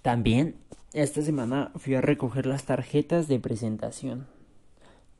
También 0.00 0.54
esta 0.92 1.22
semana 1.22 1.72
fui 1.74 1.96
a 1.96 2.00
recoger 2.00 2.46
las 2.46 2.64
tarjetas 2.64 3.26
de 3.26 3.40
presentación. 3.40 4.28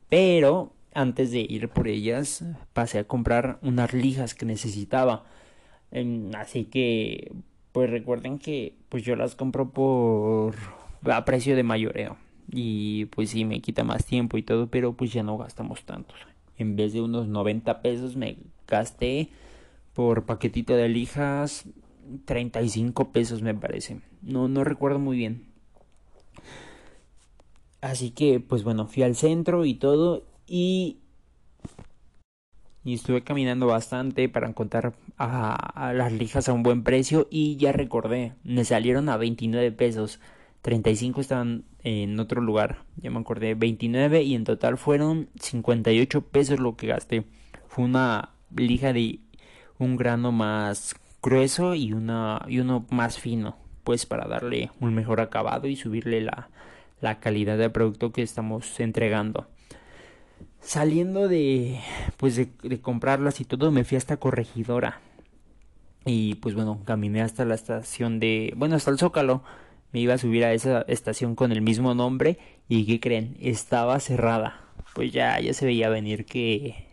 Pero 0.07 0.71
antes 0.93 1.31
de 1.31 1.41
ir 1.41 1.67
por 1.67 1.89
ellas 1.89 2.45
pasé 2.71 2.99
a 2.99 3.07
comprar 3.09 3.59
unas 3.61 3.93
lijas 3.93 4.35
que 4.35 4.45
necesitaba. 4.45 5.25
Así 6.37 6.63
que 6.63 7.33
pues 7.73 7.89
recuerden 7.89 8.39
que 8.39 8.77
pues 8.87 9.03
yo 9.03 9.17
las 9.17 9.35
compro 9.35 9.69
por 9.71 10.55
a 11.03 11.25
precio 11.25 11.57
de 11.57 11.63
mayoreo. 11.63 12.15
Y 12.49 13.05
pues 13.07 13.31
sí 13.31 13.43
me 13.43 13.59
quita 13.59 13.83
más 13.83 14.05
tiempo 14.05 14.37
y 14.37 14.43
todo, 14.43 14.67
pero 14.67 14.93
pues 14.93 15.11
ya 15.11 15.23
no 15.23 15.37
gastamos 15.37 15.83
tantos 15.83 16.15
en 16.57 16.75
vez 16.75 16.93
de 16.93 17.01
unos 17.01 17.27
90 17.27 17.81
pesos 17.81 18.15
me 18.15 18.37
gasté 18.67 19.29
por 19.93 20.25
paquetito 20.25 20.75
de 20.75 20.89
lijas 20.89 21.65
35 22.25 23.11
pesos 23.11 23.41
me 23.41 23.53
parece. 23.53 24.01
No, 24.21 24.47
no 24.47 24.63
recuerdo 24.63 24.99
muy 24.99 25.17
bien. 25.17 25.45
Así 27.81 28.11
que, 28.11 28.39
pues 28.39 28.63
bueno, 28.63 28.87
fui 28.87 29.03
al 29.03 29.15
centro 29.15 29.65
y 29.65 29.75
todo 29.75 30.23
y... 30.47 30.99
Y 32.85 32.95
estuve 32.95 33.23
caminando 33.23 33.65
bastante 33.67 34.27
para 34.27 34.49
encontrar 34.49 34.93
a, 35.17 35.93
las 35.93 36.11
lijas 36.11 36.49
a 36.49 36.53
un 36.53 36.63
buen 36.63 36.83
precio 36.83 37.27
y 37.31 37.55
ya 37.55 37.71
recordé, 37.71 38.33
me 38.43 38.65
salieron 38.65 39.07
a 39.07 39.15
29 39.15 39.71
pesos. 39.71 40.19
35 40.63 41.21
estaban 41.21 41.63
en 41.83 42.19
otro 42.19 42.41
lugar, 42.41 42.83
ya 42.97 43.11
me 43.11 43.19
acordé, 43.19 43.55
29 43.55 44.23
y 44.23 44.35
en 44.35 44.45
total 44.45 44.77
fueron 44.77 45.29
58 45.39 46.21
pesos 46.21 46.59
lo 46.59 46.77
que 46.77 46.87
gasté. 46.87 47.25
Fue 47.67 47.83
una 47.83 48.29
lija 48.55 48.93
de 48.93 49.19
un 49.79 49.97
grano 49.97 50.31
más 50.31 50.95
grueso 51.21 51.75
y, 51.75 51.93
una, 51.93 52.45
y 52.47 52.59
uno 52.59 52.85
más 52.89 53.19
fino, 53.19 53.57
pues 53.83 54.05
para 54.05 54.27
darle 54.27 54.71
un 54.79 54.93
mejor 54.93 55.19
acabado 55.19 55.67
y 55.67 55.75
subirle 55.75 56.21
la, 56.21 56.49
la 57.01 57.19
calidad 57.19 57.57
del 57.57 57.71
producto 57.71 58.13
que 58.13 58.21
estamos 58.21 58.79
entregando. 58.79 59.47
Saliendo 60.61 61.27
de 61.27 61.81
pues 62.15 62.37
de, 62.37 62.47
de 62.63 62.79
comprarlas 62.79 63.41
y 63.41 63.45
todo, 63.45 63.71
me 63.71 63.83
fui 63.83 63.97
hasta 63.97 64.17
corregidora. 64.17 65.01
Y 66.05 66.35
pues 66.35 66.55
bueno, 66.55 66.81
caminé 66.85 67.21
hasta 67.21 67.43
la 67.43 67.55
estación 67.55 68.19
de, 68.19 68.53
bueno, 68.55 68.75
hasta 68.75 68.91
el 68.91 68.97
Zócalo 68.97 69.43
me 69.93 69.99
iba 69.99 70.15
a 70.15 70.17
subir 70.17 70.43
a 70.43 70.53
esa 70.53 70.81
estación 70.87 71.35
con 71.35 71.51
el 71.51 71.61
mismo 71.61 71.93
nombre 71.93 72.39
y 72.67 72.85
¿qué 72.85 72.99
creen? 72.99 73.37
Estaba 73.39 73.99
cerrada. 73.99 74.59
Pues 74.95 75.13
ya, 75.13 75.39
ya 75.39 75.53
se 75.53 75.65
veía 75.65 75.89
venir 75.89 76.25
que 76.25 76.85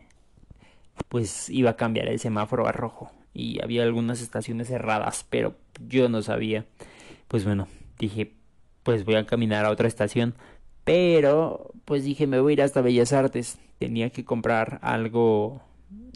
pues 1.08 1.48
iba 1.48 1.70
a 1.70 1.76
cambiar 1.76 2.08
el 2.08 2.20
semáforo 2.20 2.66
a 2.66 2.72
rojo 2.72 3.10
y 3.32 3.62
había 3.62 3.82
algunas 3.82 4.20
estaciones 4.20 4.68
cerradas, 4.68 5.26
pero 5.28 5.56
yo 5.88 6.08
no 6.08 6.22
sabía. 6.22 6.66
Pues 7.26 7.44
bueno, 7.44 7.68
dije, 7.98 8.32
pues 8.82 9.04
voy 9.04 9.14
a 9.14 9.26
caminar 9.26 9.64
a 9.64 9.70
otra 9.70 9.88
estación, 9.88 10.34
pero 10.84 11.72
pues 11.86 12.04
dije, 12.04 12.26
me 12.26 12.40
voy 12.40 12.52
a 12.52 12.54
ir 12.54 12.62
hasta 12.62 12.82
Bellas 12.82 13.12
Artes. 13.12 13.58
Tenía 13.78 14.10
que 14.10 14.26
comprar 14.26 14.78
algo 14.82 15.62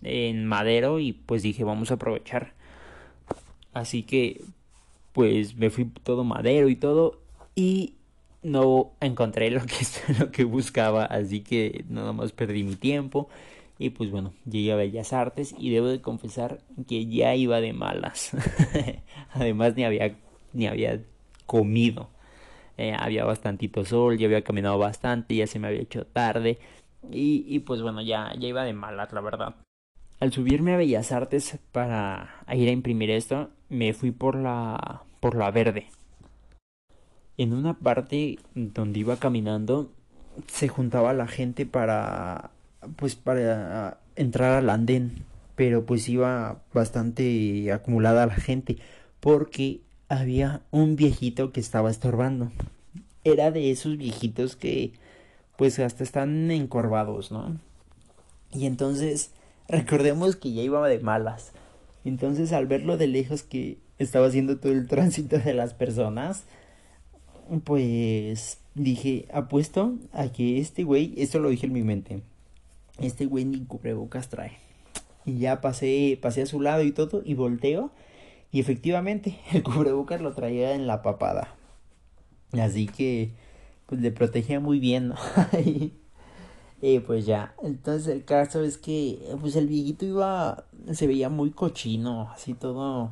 en 0.03 0.45
madero 0.45 1.01
y 1.01 1.13
pues 1.13 1.43
dije, 1.43 1.65
vamos 1.65 1.91
a 1.91 1.95
aprovechar. 1.95 2.53
Así 3.73 4.03
que 4.03 4.43
pues 5.15 5.57
me 5.57 5.71
fui 5.71 5.87
todo 6.03 6.25
madero 6.25 6.69
y 6.69 6.77
todo 6.77 7.21
y 7.55 7.95
no 8.43 8.93
encontré 9.01 9.51
lo 9.51 9.63
que, 9.65 9.87
lo 10.19 10.31
que 10.31 10.45
buscaba, 10.45 11.07
así 11.07 11.41
que 11.41 11.87
nada 11.89 12.13
más 12.13 12.33
perdí 12.33 12.65
mi 12.65 12.77
tiempo 12.77 13.29
y 13.79 13.91
pues 13.91 14.11
bueno, 14.11 14.33
llegué 14.45 14.73
a 14.73 14.77
Bellas 14.77 15.13
Artes 15.13 15.55
y 15.59 15.71
debo 15.71 15.87
de 15.89 16.01
confesar 16.01 16.61
que 16.87 17.07
ya 17.07 17.35
iba 17.35 17.61
de 17.61 17.73
malas. 17.73 18.31
Además 19.33 19.75
ni 19.77 19.85
había 19.85 20.17
ni 20.53 20.67
había 20.67 21.01
comido. 21.47 22.09
Eh, 22.77 22.95
había 22.99 23.25
bastantito 23.25 23.85
sol, 23.85 24.19
ya 24.19 24.27
había 24.27 24.43
caminado 24.43 24.79
bastante, 24.79 25.37
ya 25.37 25.47
se 25.47 25.61
me 25.61 25.69
había 25.69 25.81
hecho 25.81 26.07
tarde 26.07 26.59
y, 27.11 27.45
y 27.47 27.61
pues 27.61 27.83
bueno, 27.83 28.03
ya, 28.03 28.33
ya 28.37 28.49
iba 28.49 28.65
de 28.65 28.73
malas, 28.73 29.13
la 29.13 29.21
verdad. 29.21 29.55
Al 30.19 30.33
subirme 30.33 30.75
a 30.75 30.77
Bellas 30.77 31.13
Artes 31.13 31.59
para 31.71 32.45
ir 32.53 32.69
a 32.69 32.73
imprimir 32.73 33.11
esto, 33.11 33.51
me 33.75 33.93
fui 33.93 34.11
por 34.11 34.37
la 34.37 35.03
por 35.21 35.37
la 35.37 35.51
verde. 35.51 35.87
En 37.37 37.53
una 37.53 37.75
parte 37.75 38.39
donde 38.55 39.01
iba 39.01 39.17
caminando 39.17 39.91
se 40.47 40.69
juntaba 40.69 41.13
la 41.13 41.27
gente 41.27 41.67
para 41.67 42.51
pues 42.97 43.17
para 43.17 43.99
entrar 44.17 44.53
al 44.53 44.71
andén, 44.71 45.25
pero 45.57 45.85
pues 45.85 46.09
iba 46.09 46.63
bastante 46.73 47.73
acumulada 47.73 48.27
la 48.27 48.35
gente 48.37 48.79
porque 49.21 49.81
había 50.09 50.63
un 50.71 50.97
viejito 50.97 51.53
que 51.53 51.61
estaba 51.61 51.91
estorbando. 51.91 52.51
Era 53.25 53.51
de 53.51 53.71
esos 53.71 53.97
viejitos 53.97 54.57
que 54.57 54.93
pues 55.57 55.79
hasta 55.79 56.05
están 56.05 56.51
encorvados, 56.51 57.33
¿no? 57.33 57.59
Y 58.53 58.67
entonces 58.67 59.33
recordemos 59.69 60.37
que 60.37 60.53
ya 60.53 60.63
iba 60.63 60.87
de 60.87 60.99
malas. 61.01 61.53
Entonces 62.05 62.53
al 62.53 62.67
verlo 62.67 62.97
de 62.97 63.07
lejos 63.07 63.43
que 63.43 63.79
estaba 63.99 64.27
haciendo 64.27 64.59
todo 64.59 64.73
el 64.73 64.87
tránsito 64.89 65.39
de 65.39 65.55
las 65.55 65.75
personas, 65.75 66.45
pues 67.65 68.59
dije, 68.75 69.27
apuesto 69.33 69.95
a 70.13 70.29
que 70.29 70.59
este 70.59 70.85
güey, 70.85 71.15
esto 71.17 71.39
lo 71.39 71.49
dije 71.49 71.67
en 71.67 71.73
mi 71.73 71.83
mente, 71.83 72.23
este 72.99 73.27
güey 73.27 73.45
ni 73.45 73.65
cubrebocas 73.65 74.29
trae. 74.29 74.53
Y 75.27 75.39
ya 75.39 75.61
pasé, 75.61 76.19
pasé 76.21 76.43
a 76.43 76.47
su 76.47 76.61
lado 76.61 76.83
y 76.83 76.93
todo, 76.93 77.23
y 77.25 77.35
volteo, 77.35 77.91
y 78.53 78.61
efectivamente 78.61 79.39
el 79.53 79.63
cubrebocas 79.63 80.21
lo 80.21 80.33
traía 80.33 80.75
en 80.75 80.87
la 80.87 81.03
papada. 81.03 81.55
Así 82.53 82.87
que, 82.87 83.31
pues 83.87 84.01
le 84.01 84.13
protegía 84.13 84.61
muy 84.61 84.79
bien, 84.79 85.09
¿no? 85.09 85.17
y 86.81 87.01
pues 87.01 87.27
ya, 87.27 87.55
entonces 87.63 88.09
el 88.09 88.25
caso 88.25 88.63
es 88.63 88.79
que, 88.79 89.19
pues 89.41 89.57
el 89.57 89.67
viejito 89.67 90.05
iba, 90.05 90.65
se 90.93 91.07
veía 91.07 91.29
muy 91.29 91.51
cochino, 91.51 92.31
así 92.31 92.55
todo 92.55 93.11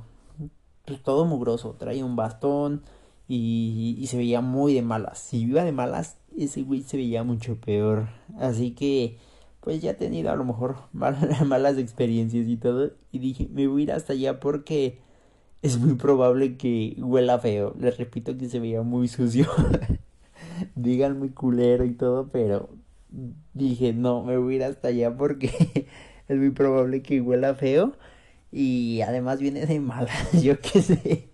pues, 0.84 1.02
todo 1.02 1.24
mugroso, 1.24 1.76
traía 1.78 2.04
un 2.04 2.16
bastón 2.16 2.82
y, 3.28 3.96
y, 3.98 4.06
se 4.08 4.18
veía 4.18 4.40
muy 4.40 4.74
de 4.74 4.82
malas. 4.82 5.18
Si 5.18 5.38
iba 5.38 5.64
de 5.64 5.72
malas, 5.72 6.18
ese 6.36 6.62
güey 6.62 6.82
se 6.82 6.96
veía 6.98 7.22
mucho 7.24 7.56
peor. 7.56 8.08
Así 8.38 8.72
que, 8.72 9.18
pues 9.60 9.80
ya 9.80 9.92
he 9.92 9.94
tenido 9.94 10.30
a 10.30 10.36
lo 10.36 10.44
mejor 10.44 10.76
malas, 10.92 11.46
malas 11.46 11.78
experiencias 11.78 12.46
y 12.46 12.56
todo. 12.56 12.92
Y 13.10 13.20
dije, 13.20 13.48
me 13.52 13.66
voy 13.68 13.82
a 13.82 13.84
ir 13.84 13.92
hasta 13.92 14.12
allá 14.12 14.40
porque 14.40 14.98
es 15.62 15.78
muy 15.78 15.94
probable 15.94 16.56
que 16.58 16.96
huela 16.98 17.38
feo. 17.38 17.74
Les 17.78 17.96
repito 17.96 18.36
que 18.36 18.48
se 18.48 18.60
veía 18.60 18.82
muy 18.82 19.08
sucio. 19.08 19.46
Digan 20.74 21.18
muy 21.18 21.30
culero 21.30 21.84
y 21.84 21.92
todo, 21.94 22.28
pero 22.28 22.68
dije, 23.54 23.92
no, 23.92 24.22
me 24.22 24.36
voy 24.36 24.54
a 24.54 24.56
ir 24.56 24.64
hasta 24.64 24.88
allá 24.88 25.16
porque 25.16 25.86
es 26.28 26.36
muy 26.36 26.50
probable 26.50 27.02
que 27.02 27.20
huela 27.20 27.54
feo. 27.54 27.92
Y 28.50 29.00
además 29.00 29.40
viene 29.40 29.66
de 29.66 29.80
malas, 29.80 30.32
yo 30.42 30.60
qué 30.60 30.82
sé. 30.82 31.30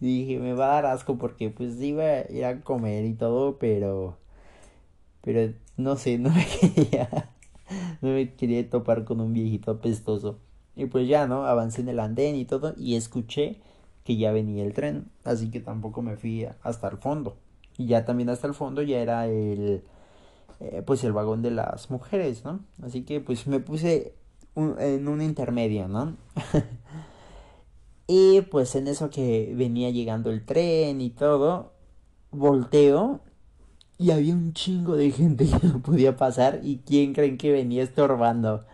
Dije, 0.00 0.38
me 0.38 0.52
va 0.52 0.66
a 0.66 0.82
dar 0.82 0.86
asco 0.86 1.18
porque 1.18 1.50
pues 1.50 1.80
iba 1.80 2.04
a 2.04 2.30
ir 2.30 2.44
a 2.44 2.60
comer 2.62 3.04
y 3.04 3.14
todo, 3.14 3.58
pero... 3.58 4.18
Pero 5.22 5.52
no 5.76 5.96
sé, 5.96 6.18
no 6.18 6.30
me 6.30 6.46
quería... 6.46 7.30
No 8.02 8.10
me 8.10 8.34
quería 8.34 8.68
topar 8.68 9.04
con 9.04 9.20
un 9.20 9.32
viejito 9.32 9.70
apestoso. 9.70 10.38
Y 10.76 10.86
pues 10.86 11.08
ya, 11.08 11.26
¿no? 11.26 11.46
Avancé 11.46 11.80
en 11.80 11.88
el 11.88 12.00
andén 12.00 12.36
y 12.36 12.44
todo 12.44 12.74
y 12.76 12.96
escuché 12.96 13.60
que 14.04 14.16
ya 14.16 14.32
venía 14.32 14.64
el 14.64 14.74
tren, 14.74 15.10
así 15.24 15.50
que 15.50 15.60
tampoco 15.60 16.02
me 16.02 16.16
fui 16.16 16.46
hasta 16.62 16.88
el 16.88 16.98
fondo. 16.98 17.36
Y 17.78 17.86
ya 17.86 18.04
también 18.04 18.28
hasta 18.28 18.46
el 18.46 18.54
fondo 18.54 18.82
ya 18.82 18.98
era 18.98 19.26
el 19.26 19.82
eh, 20.62 20.80
pues 20.86 21.02
el 21.02 21.12
vagón 21.12 21.42
de 21.42 21.50
las 21.50 21.90
mujeres, 21.90 22.44
¿no? 22.44 22.60
Así 22.84 23.02
que 23.02 23.20
pues 23.20 23.48
me 23.48 23.58
puse 23.58 24.14
en 24.54 25.08
un 25.08 25.20
intermedio, 25.20 25.88
¿no? 25.88 26.16
y 28.06 28.42
pues 28.42 28.76
en 28.76 28.86
eso 28.86 29.10
que 29.10 29.52
venía 29.56 29.90
llegando 29.90 30.30
el 30.30 30.44
tren 30.44 31.00
y 31.00 31.10
todo, 31.10 31.72
volteo 32.30 33.20
y 33.98 34.12
había 34.12 34.34
un 34.34 34.52
chingo 34.52 34.94
de 34.94 35.10
gente 35.10 35.46
que 35.60 35.66
no 35.66 35.82
podía 35.82 36.16
pasar 36.16 36.60
y 36.62 36.78
quién 36.86 37.12
creen 37.12 37.38
que 37.38 37.50
venía 37.50 37.82
estorbando. 37.82 38.64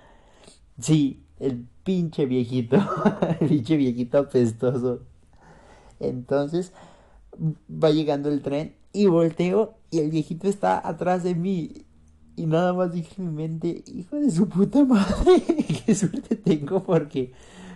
Sí, 0.78 1.22
el 1.40 1.66
pinche 1.84 2.26
viejito, 2.26 2.76
el 3.40 3.48
pinche 3.48 3.78
viejito 3.78 4.18
apestoso. 4.18 5.00
Entonces 6.00 6.74
va 7.70 7.90
llegando 7.90 8.28
el 8.28 8.42
tren 8.42 8.74
y 8.92 9.06
volteo 9.06 9.77
y 9.90 9.98
el 10.00 10.10
viejito 10.10 10.48
está 10.48 10.86
atrás 10.86 11.22
de 11.22 11.34
mí. 11.34 11.84
Y 12.36 12.46
nada 12.46 12.72
más 12.72 12.92
dije 12.92 13.14
en 13.18 13.34
mi 13.34 13.42
mente, 13.42 13.82
hijo 13.86 14.16
de 14.16 14.30
su 14.30 14.48
puta 14.48 14.84
madre, 14.84 15.42
qué 15.86 15.94
suerte 15.94 16.36
tengo 16.36 16.84
porque 16.84 17.32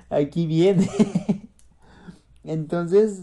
aquí 0.09 0.47
viene. 0.47 0.89
Entonces, 2.45 3.21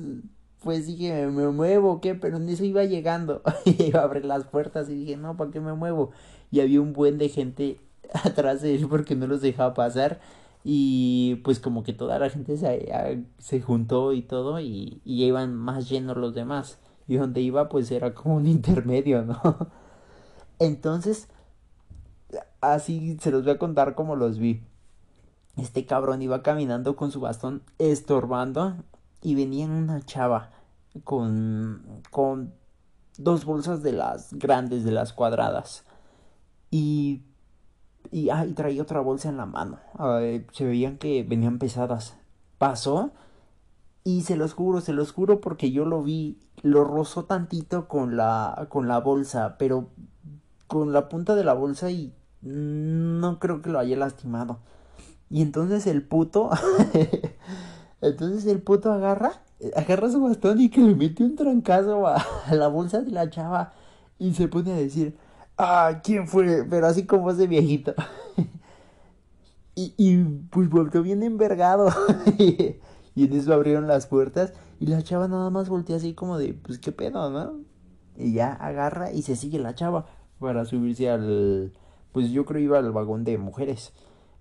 pues 0.62 0.88
dije, 0.88 1.28
me 1.28 1.48
muevo, 1.48 2.02
¿qué? 2.02 2.16
Pero 2.16 2.38
en 2.38 2.50
eso 2.50 2.66
iba 2.66 2.84
llegando. 2.84 3.42
y 3.66 3.84
iba 3.84 4.02
a 4.02 4.04
abrir 4.04 4.26
las 4.26 4.46
puertas 4.46 4.90
y 4.90 4.96
dije, 4.96 5.18
no, 5.18 5.38
¿para 5.38 5.52
qué 5.52 5.60
me 5.60 5.74
muevo? 5.74 6.12
Y 6.52 6.60
había 6.60 6.82
un 6.82 6.94
buen 6.94 7.18
de 7.18 7.30
gente 7.30 7.80
atrás 8.14 8.62
de 8.62 8.76
él 8.76 8.88
porque 8.90 9.16
no 9.16 9.28
los 9.28 9.42
dejaba 9.42 9.74
pasar. 9.74 10.20
Y 10.66 11.36
pues 11.46 11.60
como 11.60 11.84
que 11.84 11.94
toda 11.94 12.20
la 12.20 12.30
gente 12.30 12.58
se, 12.58 13.24
se 13.38 13.62
juntó 13.62 14.12
y 14.12 14.22
todo 14.22 14.60
y, 14.60 15.02
y 15.06 15.24
iban 15.24 15.56
más 15.56 15.90
llenos 15.90 16.18
los 16.18 16.34
demás. 16.36 16.80
Y 17.10 17.18
donde 17.18 17.42
iba 17.42 17.68
pues 17.68 17.92
era 17.92 18.14
como 18.14 18.36
un 18.36 18.48
intermedio, 18.48 19.26
¿no? 19.26 19.42
Entonces, 20.60 21.28
así 22.62 23.18
se 23.20 23.32
los 23.32 23.44
voy 23.44 23.54
a 23.54 23.58
contar 23.58 23.96
como 23.96 24.16
los 24.16 24.38
vi. 24.38 24.62
Este 25.58 25.86
cabrón 25.86 26.22
iba 26.22 26.44
caminando 26.44 26.96
con 26.96 27.12
su 27.12 27.20
bastón 27.20 27.64
estorbando 27.80 28.76
y 29.22 29.34
venía 29.34 29.66
una 29.66 30.02
chava 30.02 30.52
con, 31.04 31.84
con 32.12 32.54
dos 33.18 33.44
bolsas 33.44 33.82
de 33.82 33.94
las 33.94 34.34
grandes, 34.34 34.84
de 34.84 34.92
las 34.92 35.12
cuadradas. 35.12 35.86
Y, 36.70 37.24
y, 38.12 38.30
ah, 38.30 38.46
traía 38.56 38.84
otra 38.84 39.00
bolsa 39.00 39.30
en 39.30 39.38
la 39.38 39.48
mano. 39.48 39.80
se 40.54 40.66
veían 40.66 40.98
que 40.98 41.24
venían 41.24 41.58
pesadas. 41.58 42.16
Pasó 42.60 43.12
y 44.04 44.22
se 44.22 44.36
los 44.36 44.54
juro, 44.54 44.82
se 44.82 44.94
los 44.94 45.12
juro 45.12 45.42
porque 45.42 45.72
yo 45.72 45.86
lo 45.86 46.04
vi, 46.04 46.40
lo 46.62 46.84
rozó 46.84 47.26
tantito 47.26 47.88
con 47.88 48.18
la, 48.18 48.68
con 48.70 48.88
la 48.88 49.00
bolsa, 49.00 49.56
pero 49.58 49.90
con 50.68 50.94
la 50.94 51.10
punta 51.10 51.36
de 51.36 51.44
la 51.44 51.54
bolsa 51.54 51.90
y 51.90 52.14
no 52.42 53.40
creo 53.40 53.62
que 53.62 53.70
lo 53.70 53.80
haya 53.80 53.98
lastimado. 53.98 54.60
Y 55.30 55.42
entonces 55.42 55.88
el 55.88 56.04
puto, 56.04 56.50
entonces 58.02 58.46
el 58.46 58.62
puto 58.62 58.92
agarra, 58.92 59.42
agarra 59.76 60.10
su 60.10 60.22
bastón 60.22 60.60
y 60.62 60.70
que 60.70 60.82
le 60.82 60.96
mete 60.96 61.24
un 61.24 61.36
trancazo 61.36 62.08
a, 62.08 62.24
la 62.52 62.68
bolsa 62.68 63.02
de 63.02 63.12
la 63.12 63.30
chava 63.30 63.74
y 64.18 64.34
se 64.34 64.48
pone 64.48 64.72
a 64.74 64.76
decir, 64.76 65.18
ah, 65.58 66.02
¿quién 66.04 66.28
fue? 66.28 66.66
Pero 66.70 66.88
así 66.88 67.06
como 67.06 67.32
ese 67.32 67.48
viejito. 67.48 67.94
y, 69.76 69.94
y 69.98 70.18
pues 70.50 70.70
volvió 70.70 71.04
bien 71.04 71.24
envergado. 71.24 71.90
y 73.20 73.26
en 73.26 73.34
eso 73.34 73.54
abrieron 73.54 73.86
las 73.86 74.08
puertas 74.08 74.54
y 74.80 74.86
la 74.86 75.04
chava 75.04 75.28
nada 75.28 75.50
más 75.50 75.68
voltea 75.68 75.98
así 75.98 76.14
como 76.14 76.38
de, 76.38 76.54
pues 76.54 76.80
qué 76.80 76.94
pedo, 76.94 77.30
¿no? 77.30 77.60
Y 78.18 78.32
ya 78.32 78.54
agarra 78.54 79.12
y 79.12 79.24
se 79.24 79.36
sigue 79.36 79.60
la 79.60 79.76
chava 79.76 80.06
para 80.40 80.64
subirse 80.64 81.10
al 81.10 81.74
pues 82.14 82.32
yo 82.32 82.46
creo 82.46 82.62
iba 82.62 82.80
al 82.80 82.94
vagón 82.94 83.26
de 83.26 83.38
mujeres. 83.38 83.92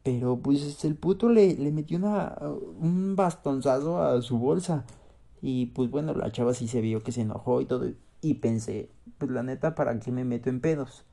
Pero 0.05 0.39
pues 0.39 0.85
el 0.85 0.95
puto 0.95 1.29
le, 1.29 1.57
le 1.57 1.73
metió 1.73 1.99
una 1.99 2.37
un 2.81 3.17
bastonzazo 3.17 4.01
a 4.01 4.23
su 4.23 4.39
bolsa. 4.39 4.85
Y 5.43 5.67
pues 5.67 5.91
bueno 5.91 6.15
la 6.15 6.31
chava 6.31 6.55
sí 6.55 6.69
se 6.69 6.81
vio 6.81 7.03
que 7.03 7.11
se 7.11 7.23
enojó 7.23 7.61
y 7.61 7.67
todo. 7.67 7.91
Y 8.21 8.35
pensé 8.35 8.91
pues 9.19 9.33
la 9.33 9.43
neta 9.43 9.75
para 9.75 9.99
qué 9.99 10.13
me 10.13 10.25
meto 10.25 10.51
en 10.51 10.61
pedos 10.61 11.05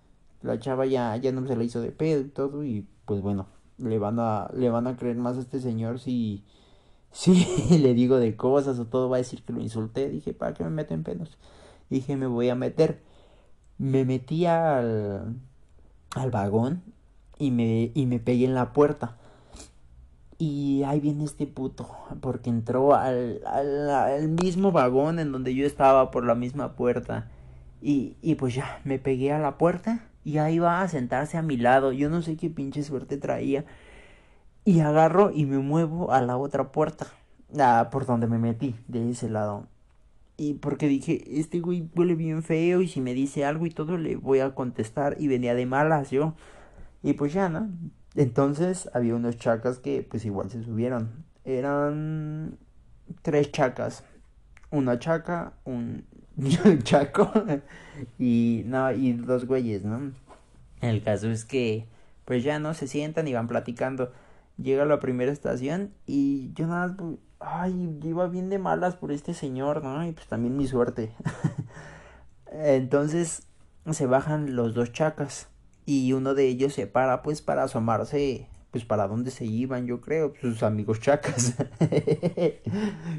la 0.43 0.59
chava 0.59 0.85
ya 0.85 1.17
ya 1.17 1.31
no 1.31 1.47
se 1.47 1.55
la 1.55 1.63
hizo 1.63 1.81
de 1.81 1.91
pedo 1.91 2.21
y 2.21 2.29
todo. 2.29 2.63
Y 2.63 2.87
pues 3.05 3.21
bueno 3.21 3.47
le 3.79 3.97
van 3.97 4.19
a 4.19 4.49
le 4.53 4.69
van 4.69 4.85
a 4.85 4.95
creer 4.97 5.17
más 5.17 5.37
a 5.37 5.41
este 5.41 5.59
señor 5.59 5.99
si 5.99 6.43
si 7.15 7.45
le 7.79 7.93
digo 7.93 8.17
de 8.17 8.35
cosas 8.35 8.77
o 8.79 8.85
todo 8.85 9.09
va 9.09 9.17
a 9.17 9.19
decir 9.19 9.41
que 9.43 9.53
lo 9.53 9.61
insulté 9.61 10.09
dije 10.09 10.33
para 10.33 10.53
qué 10.53 10.63
me 10.63 10.69
meto 10.69 10.93
en 10.93 11.03
pedos 11.03 11.37
dije 11.89 12.17
me 12.17 12.27
voy 12.27 12.49
a 12.49 12.55
meter 12.55 12.99
me 13.77 14.05
metí 14.05 14.45
al, 14.45 15.35
al 16.15 16.31
vagón 16.31 16.83
y 17.37 17.51
me, 17.51 17.91
y 17.93 18.05
me 18.05 18.19
pegué 18.19 18.45
en 18.45 18.55
la 18.55 18.73
puerta. 18.73 19.17
Y 20.37 20.83
ahí 20.83 20.99
viene 20.99 21.23
este 21.23 21.47
puto, 21.47 21.89
porque 22.19 22.49
entró 22.49 22.93
al, 22.93 23.41
al, 23.45 24.27
mismo 24.27 24.73
vagón 24.73 25.19
en 25.19 25.31
donde 25.31 25.55
yo 25.55 25.65
estaba 25.65 26.11
por 26.11 26.25
la 26.25 26.35
misma 26.35 26.75
puerta. 26.75 27.29
Y, 27.81 28.17
y 28.21 28.35
pues 28.35 28.55
ya, 28.55 28.81
me 28.83 28.99
pegué 28.99 29.31
a 29.31 29.39
la 29.39 29.57
puerta 29.57 30.05
y 30.25 30.39
ahí 30.39 30.59
va 30.59 30.81
a 30.81 30.87
sentarse 30.89 31.37
a 31.37 31.41
mi 31.41 31.55
lado. 31.55 31.93
Yo 31.93 32.09
no 32.09 32.21
sé 32.21 32.35
qué 32.35 32.49
pinche 32.49 32.83
suerte 32.83 33.17
traía. 33.17 33.65
Y 34.65 34.79
agarro 34.81 35.31
y 35.31 35.45
me 35.45 35.59
muevo 35.59 36.11
a 36.11 36.21
la 36.21 36.37
otra 36.37 36.71
puerta. 36.71 37.07
Ah, 37.57 37.89
por 37.91 38.05
donde 38.05 38.27
me 38.27 38.39
metí, 38.39 38.75
de 38.87 39.11
ese 39.11 39.29
lado. 39.29 39.67
Y 40.37 40.55
porque 40.55 40.87
dije, 40.87 41.23
este 41.39 41.61
güey 41.61 41.87
huele 41.95 42.15
bien 42.15 42.43
feo 42.43 42.81
y 42.81 42.87
si 42.87 42.99
me 42.99 43.13
dice 43.13 43.45
algo 43.45 43.65
y 43.65 43.69
todo 43.69 43.97
le 43.97 44.17
voy 44.17 44.39
a 44.39 44.53
contestar 44.53 45.15
y 45.19 45.27
venía 45.27 45.55
de 45.55 45.65
malas 45.65 46.11
yo. 46.11 46.33
Y 47.03 47.13
pues 47.13 47.31
ya, 47.33 47.47
¿no? 47.47 47.69
Entonces 48.15 48.89
había 48.93 49.15
unos 49.15 49.37
chacas 49.37 49.79
que 49.79 50.01
pues 50.01 50.25
igual 50.25 50.49
se 50.49 50.63
subieron. 50.63 51.25
Eran 51.45 52.57
tres 53.21 53.51
chacas. 53.51 54.03
Una 54.71 54.99
chaca, 54.99 55.53
un 55.63 56.05
chaco 56.83 57.31
y 58.19 58.63
no, 58.65 58.91
y 58.91 59.13
dos 59.13 59.45
güeyes, 59.45 59.85
¿no? 59.85 60.11
El 60.81 61.03
caso 61.03 61.29
es 61.29 61.45
que 61.45 61.85
pues 62.25 62.43
ya 62.43 62.59
no 62.59 62.73
se 62.73 62.87
sientan 62.87 63.27
y 63.27 63.33
van 63.33 63.47
platicando. 63.47 64.11
Llega 64.57 64.83
a 64.83 64.85
la 64.85 64.99
primera 64.99 65.31
estación 65.31 65.93
y 66.05 66.51
yo 66.53 66.67
nada 66.67 66.87
más 66.87 66.97
pues, 66.97 67.17
ay, 67.39 67.99
iba 68.03 68.27
bien 68.27 68.49
de 68.49 68.59
malas 68.59 68.95
por 68.95 69.11
este 69.11 69.33
señor, 69.33 69.83
¿no? 69.83 70.05
Y 70.07 70.13
pues 70.13 70.27
también 70.27 70.57
mi 70.57 70.67
suerte. 70.67 71.11
Entonces 72.51 73.47
se 73.91 74.05
bajan 74.05 74.55
los 74.55 74.73
dos 74.73 74.91
chacas 74.91 75.49
y 75.85 76.13
uno 76.13 76.33
de 76.33 76.47
ellos 76.47 76.73
se 76.73 76.87
para 76.87 77.21
pues 77.21 77.41
para 77.41 77.63
asomarse 77.63 78.47
pues 78.75 78.83
para 78.83 79.07
dónde 79.07 79.31
se 79.31 79.45
iban, 79.45 79.87
yo 79.87 80.01
creo, 80.01 80.33
sus 80.41 80.61
amigos 80.61 80.99
chacas. 80.99 81.55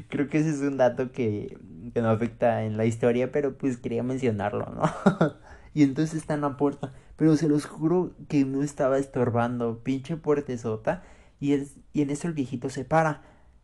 creo 0.07 0.27
que 0.29 0.37
ese 0.37 0.51
es 0.51 0.59
un 0.59 0.77
dato 0.77 1.11
que, 1.11 1.57
que 1.95 2.01
no 2.03 2.11
afecta 2.11 2.63
en 2.63 2.77
la 2.77 2.85
historia, 2.85 3.31
pero 3.31 3.57
pues 3.57 3.77
quería 3.77 4.03
mencionarlo, 4.03 4.67
¿no? 4.69 4.83
y 5.73 5.81
entonces 5.81 6.13
está 6.13 6.35
en 6.35 6.41
la 6.41 6.57
puerta, 6.57 6.93
pero 7.15 7.35
se 7.37 7.49
los 7.49 7.65
juro 7.65 8.13
que 8.27 8.45
no 8.45 8.61
estaba 8.61 8.99
estorbando, 8.99 9.79
pinche 9.83 10.15
puertezota, 10.15 11.01
y, 11.39 11.53
es, 11.53 11.75
y 11.93 12.01
en 12.01 12.09
eso 12.09 12.27
el 12.27 12.33
viejito 12.33 12.69
se 12.69 12.85
para 12.85 13.21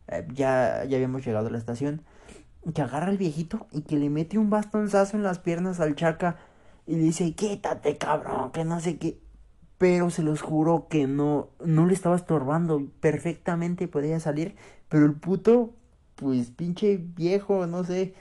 eh, 0.08 0.26
ya, 0.32 0.84
ya 0.84 0.96
habíamos 0.96 1.24
llegado 1.24 1.48
a 1.48 1.50
la 1.50 1.58
estación, 1.58 2.02
que 2.74 2.82
agarra 2.82 3.08
al 3.08 3.18
viejito 3.18 3.66
y 3.72 3.82
que 3.82 3.96
le 3.96 4.10
mete 4.10 4.38
un 4.38 4.50
bastonzazo 4.50 5.16
en 5.16 5.22
las 5.22 5.38
piernas 5.38 5.80
al 5.80 5.94
chaca 5.96 6.36
y 6.86 6.96
le 6.96 7.02
dice, 7.02 7.32
quítate 7.34 7.96
cabrón, 7.98 8.52
que 8.52 8.64
no 8.64 8.80
sé 8.80 8.98
qué. 8.98 9.18
Pero 9.78 10.10
se 10.10 10.22
los 10.22 10.40
juro 10.42 10.86
que 10.88 11.06
no, 11.06 11.48
no 11.64 11.86
le 11.86 11.94
estaba 11.94 12.16
estorbando, 12.16 12.86
perfectamente 13.00 13.88
podía 13.88 14.20
salir, 14.20 14.56
pero 14.88 15.04
el 15.06 15.14
puto, 15.14 15.74
pues 16.16 16.50
pinche 16.50 16.98
viejo, 16.98 17.66
no 17.66 17.84
sé, 17.84 18.14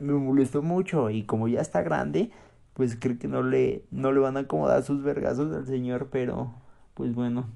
me 0.00 0.14
molestó 0.14 0.62
mucho 0.62 1.10
y 1.10 1.24
como 1.24 1.48
ya 1.48 1.60
está 1.60 1.82
grande, 1.82 2.30
pues 2.74 2.96
creo 2.98 3.18
que 3.18 3.28
no 3.28 3.42
le, 3.42 3.84
no 3.90 4.12
le 4.12 4.20
van 4.20 4.36
a 4.36 4.40
acomodar 4.40 4.82
sus 4.82 5.02
vergazos 5.02 5.54
al 5.54 5.66
señor, 5.66 6.08
pero 6.10 6.54
pues 6.94 7.14
bueno. 7.14 7.46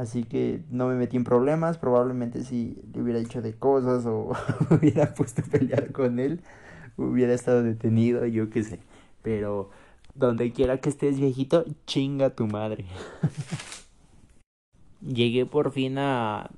Así 0.00 0.24
que 0.24 0.62
no 0.70 0.88
me 0.88 0.94
metí 0.94 1.18
en 1.18 1.24
problemas. 1.24 1.76
Probablemente 1.76 2.42
si 2.42 2.82
le 2.94 3.02
hubiera 3.02 3.18
dicho 3.18 3.42
de 3.42 3.52
cosas 3.52 4.06
o 4.06 4.32
hubiera 4.70 5.12
puesto 5.12 5.42
a 5.42 5.44
pelear 5.44 5.92
con 5.92 6.18
él, 6.18 6.40
hubiera 6.96 7.34
estado 7.34 7.62
detenido, 7.62 8.24
yo 8.24 8.48
qué 8.48 8.62
sé. 8.62 8.80
Pero 9.20 9.68
donde 10.14 10.52
quiera 10.52 10.80
que 10.80 10.88
estés 10.88 11.20
viejito, 11.20 11.66
chinga 11.84 12.30
tu 12.30 12.46
madre. 12.46 12.86
Llegué 15.06 15.44
por 15.44 15.70
fin 15.70 15.98
a, 15.98 16.50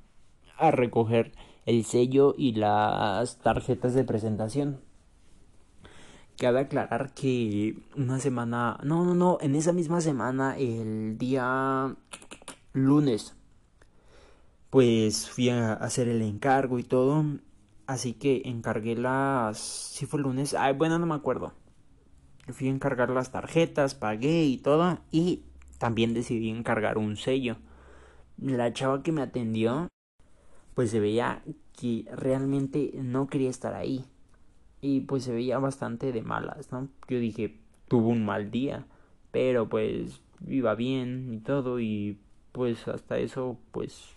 a 0.57 0.71
recoger 0.71 1.33
el 1.65 1.83
sello 1.83 2.35
y 2.37 2.53
las 2.53 3.39
tarjetas 3.39 3.93
de 3.93 4.05
presentación. 4.05 4.79
Cabe 6.37 6.61
aclarar 6.61 7.13
que 7.13 7.75
una 7.97 8.19
semana, 8.19 8.79
no, 8.83 9.03
no, 9.03 9.13
no, 9.15 9.37
en 9.41 9.55
esa 9.55 9.73
misma 9.73 9.99
semana, 9.99 10.57
el 10.57 11.17
día 11.17 11.93
lunes, 12.73 13.35
pues 14.69 15.29
fui 15.29 15.49
a 15.49 15.73
hacer 15.73 16.07
el 16.07 16.21
encargo 16.21 16.79
y 16.79 16.83
todo. 16.83 17.23
Así 17.85 18.13
que 18.13 18.41
encargué 18.45 18.95
las... 18.95 19.59
Si 19.59 20.05
fue 20.05 20.19
el 20.19 20.23
lunes, 20.23 20.55
ay, 20.55 20.73
bueno, 20.73 20.97
no 20.97 21.05
me 21.05 21.15
acuerdo. 21.15 21.53
Fui 22.49 22.67
a 22.67 22.71
encargar 22.71 23.09
las 23.11 23.31
tarjetas, 23.31 23.93
pagué 23.93 24.45
y 24.45 24.57
todo. 24.57 24.99
Y 25.11 25.43
también 25.77 26.13
decidí 26.13 26.49
encargar 26.49 26.97
un 26.97 27.17
sello. 27.17 27.57
La 28.37 28.73
chava 28.73 29.03
que 29.03 29.11
me 29.11 29.21
atendió, 29.21 29.89
pues 30.73 30.89
se 30.89 30.99
veía 30.99 31.43
que 31.79 32.05
realmente 32.11 32.93
no 32.95 33.27
quería 33.27 33.51
estar 33.51 33.75
ahí. 33.75 34.05
Y 34.81 35.01
pues 35.01 35.23
se 35.23 35.33
veía 35.33 35.59
bastante 35.59 36.11
de 36.11 36.23
malas, 36.23 36.71
¿no? 36.71 36.89
Yo 37.07 37.19
dije, 37.19 37.59
tuvo 37.87 38.09
un 38.09 38.25
mal 38.25 38.49
día. 38.49 38.87
Pero 39.31 39.69
pues 39.69 40.21
iba 40.47 40.73
bien 40.73 41.31
y 41.33 41.39
todo. 41.39 41.79
Y 41.79 42.17
pues 42.53 42.87
hasta 42.87 43.17
eso, 43.17 43.57
pues 43.71 44.15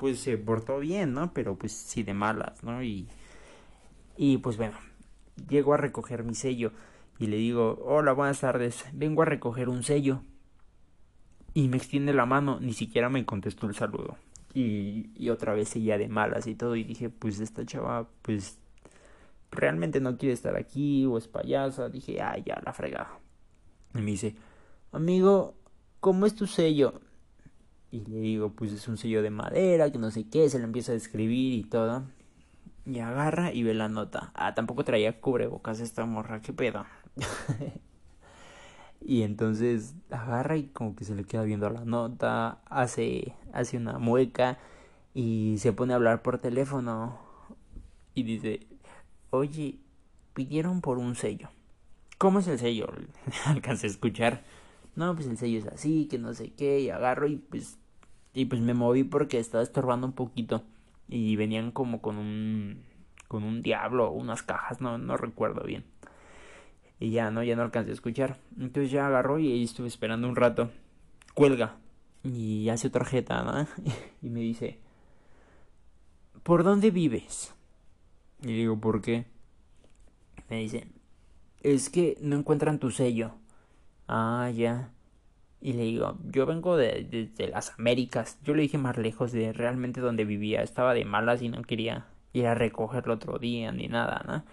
pues 0.00 0.18
se 0.20 0.38
portó 0.38 0.78
bien, 0.78 1.12
¿no? 1.12 1.34
Pero 1.34 1.56
pues 1.56 1.72
sí 1.72 2.02
de 2.02 2.14
malas, 2.14 2.64
¿no? 2.64 2.82
Y, 2.82 3.06
y 4.16 4.38
pues 4.38 4.56
bueno, 4.56 4.78
llego 5.50 5.74
a 5.74 5.76
recoger 5.76 6.24
mi 6.24 6.34
sello 6.34 6.72
y 7.18 7.26
le 7.26 7.36
digo, 7.36 7.78
hola, 7.84 8.12
buenas 8.12 8.40
tardes, 8.40 8.86
vengo 8.94 9.20
a 9.20 9.26
recoger 9.26 9.68
un 9.68 9.82
sello. 9.82 10.22
Y 11.52 11.68
me 11.68 11.76
extiende 11.76 12.14
la 12.14 12.24
mano, 12.24 12.60
ni 12.60 12.72
siquiera 12.72 13.10
me 13.10 13.26
contestó 13.26 13.66
el 13.66 13.74
saludo. 13.74 14.16
Y, 14.54 15.10
y 15.16 15.28
otra 15.28 15.52
vez 15.52 15.68
seguía 15.68 15.98
de 15.98 16.08
malas 16.08 16.46
y 16.46 16.54
todo. 16.54 16.76
Y 16.76 16.84
dije, 16.84 17.10
pues 17.10 17.38
esta 17.38 17.66
chava, 17.66 18.08
pues 18.22 18.58
realmente 19.50 20.00
no 20.00 20.16
quiere 20.16 20.32
estar 20.32 20.56
aquí 20.56 21.04
o 21.04 21.18
es 21.18 21.28
payasa. 21.28 21.90
Dije, 21.90 22.22
ah, 22.22 22.38
ya, 22.38 22.62
la 22.64 22.72
fregada. 22.72 23.18
Y 23.94 23.98
me 23.98 24.12
dice, 24.12 24.34
amigo, 24.92 25.56
¿cómo 26.00 26.24
es 26.24 26.34
tu 26.34 26.46
sello? 26.46 27.02
Y 27.92 28.04
le 28.04 28.20
digo, 28.20 28.50
pues 28.50 28.72
es 28.72 28.86
un 28.88 28.96
sello 28.96 29.22
de 29.22 29.30
madera, 29.30 29.90
que 29.90 29.98
no 29.98 30.10
sé 30.10 30.28
qué, 30.28 30.48
se 30.48 30.58
le 30.58 30.64
empieza 30.64 30.92
a 30.92 30.94
escribir 30.94 31.54
y 31.54 31.64
todo. 31.64 32.04
Y 32.86 33.00
agarra 33.00 33.52
y 33.52 33.62
ve 33.62 33.74
la 33.74 33.88
nota. 33.88 34.30
Ah, 34.34 34.54
tampoco 34.54 34.84
traía 34.84 35.20
cubrebocas 35.20 35.80
esta 35.80 36.04
morra, 36.06 36.40
qué 36.40 36.52
pedo. 36.52 36.86
y 39.00 39.22
entonces 39.22 39.94
agarra 40.10 40.56
y 40.56 40.64
como 40.68 40.94
que 40.94 41.04
se 41.04 41.14
le 41.14 41.24
queda 41.24 41.42
viendo 41.42 41.68
la 41.68 41.84
nota, 41.84 42.60
hace, 42.66 43.34
hace 43.52 43.76
una 43.76 43.98
mueca 43.98 44.58
y 45.14 45.56
se 45.58 45.72
pone 45.72 45.92
a 45.92 45.96
hablar 45.96 46.22
por 46.22 46.38
teléfono. 46.38 47.18
Y 48.14 48.22
dice, 48.22 48.66
oye, 49.30 49.78
pidieron 50.34 50.80
por 50.80 50.98
un 50.98 51.16
sello. 51.16 51.48
¿Cómo 52.18 52.38
es 52.38 52.48
el 52.48 52.58
sello? 52.58 52.92
Alcancé 53.46 53.86
a 53.86 53.90
escuchar. 53.90 54.42
No, 55.00 55.14
pues 55.14 55.26
el 55.28 55.38
sello 55.38 55.60
es 55.60 55.66
así, 55.66 56.08
que 56.10 56.18
no 56.18 56.34
sé 56.34 56.52
qué, 56.52 56.80
y 56.80 56.90
agarro 56.90 57.26
y 57.26 57.36
pues 57.36 57.78
y 58.34 58.44
pues 58.44 58.60
me 58.60 58.74
moví 58.74 59.02
porque 59.02 59.38
estaba 59.38 59.62
estorbando 59.62 60.06
un 60.06 60.12
poquito. 60.12 60.62
Y 61.08 61.36
venían 61.36 61.70
como 61.70 62.02
con 62.02 62.18
un. 62.18 62.84
con 63.26 63.42
un 63.42 63.62
diablo, 63.62 64.10
unas 64.10 64.42
cajas, 64.42 64.82
no, 64.82 64.98
no 64.98 65.16
recuerdo 65.16 65.64
bien. 65.64 65.84
Y 66.98 67.12
ya 67.12 67.30
no, 67.30 67.42
ya 67.42 67.56
no 67.56 67.62
alcancé 67.62 67.92
a 67.92 67.94
escuchar. 67.94 68.36
Entonces 68.58 68.90
ya 68.90 69.06
agarró 69.06 69.38
y 69.38 69.62
estuve 69.62 69.88
esperando 69.88 70.28
un 70.28 70.36
rato. 70.36 70.70
Cuelga. 71.32 71.76
Y 72.22 72.68
hace 72.68 72.88
otra 72.88 73.06
jeta, 73.06 73.42
¿no? 73.42 73.66
y 74.22 74.28
me 74.28 74.40
dice. 74.40 74.80
¿Por 76.42 76.62
dónde 76.62 76.90
vives? 76.90 77.54
Y 78.42 78.48
digo, 78.48 78.78
¿por 78.78 79.00
qué? 79.00 79.24
Me 80.50 80.58
dice. 80.58 80.88
Es 81.62 81.88
que 81.88 82.18
no 82.20 82.36
encuentran 82.36 82.78
tu 82.78 82.90
sello. 82.90 83.32
Ah, 84.12 84.50
ya. 84.52 84.90
Y 85.60 85.72
le 85.74 85.84
digo, 85.84 86.18
yo 86.32 86.44
vengo 86.44 86.76
de, 86.76 87.30
las 87.52 87.78
Américas. 87.78 88.38
Yo 88.42 88.54
le 88.54 88.62
dije 88.62 88.76
más 88.76 88.98
lejos 88.98 89.30
de 89.30 89.52
realmente 89.52 90.00
donde 90.00 90.24
vivía. 90.24 90.62
Estaba 90.62 90.94
de 90.94 91.04
malas 91.04 91.42
y 91.42 91.48
no 91.48 91.62
quería 91.62 92.06
ir 92.32 92.46
a 92.48 92.54
recogerlo 92.56 93.14
otro 93.14 93.38
día 93.38 93.70
ni 93.70 93.86
nada, 93.86 94.22
¿no? 94.26 94.44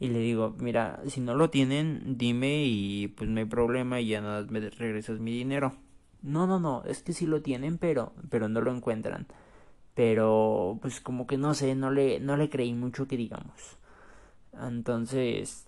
Y 0.00 0.08
le 0.08 0.18
digo, 0.18 0.54
mira, 0.58 1.00
si 1.06 1.20
no 1.22 1.34
lo 1.34 1.48
tienen, 1.48 2.18
dime 2.18 2.64
y 2.66 3.08
pues 3.08 3.30
no 3.30 3.40
hay 3.40 3.46
problema 3.46 4.00
y 4.00 4.08
ya 4.08 4.20
nada 4.20 4.46
me 4.50 4.60
regresas 4.68 5.18
mi 5.18 5.32
dinero. 5.32 5.72
No, 6.22 6.46
no, 6.46 6.60
no, 6.60 6.84
es 6.84 7.02
que 7.02 7.14
sí 7.14 7.26
lo 7.26 7.40
tienen, 7.42 7.78
pero, 7.78 8.12
pero 8.30 8.48
no 8.50 8.60
lo 8.60 8.74
encuentran. 8.74 9.26
Pero, 9.94 10.78
pues 10.82 11.00
como 11.00 11.26
que 11.26 11.38
no 11.38 11.54
sé, 11.54 11.74
no 11.74 11.90
le, 11.90 12.20
no 12.20 12.36
le 12.36 12.50
creí 12.50 12.74
mucho 12.74 13.08
que 13.08 13.16
digamos. 13.16 13.78
Entonces, 14.52 15.66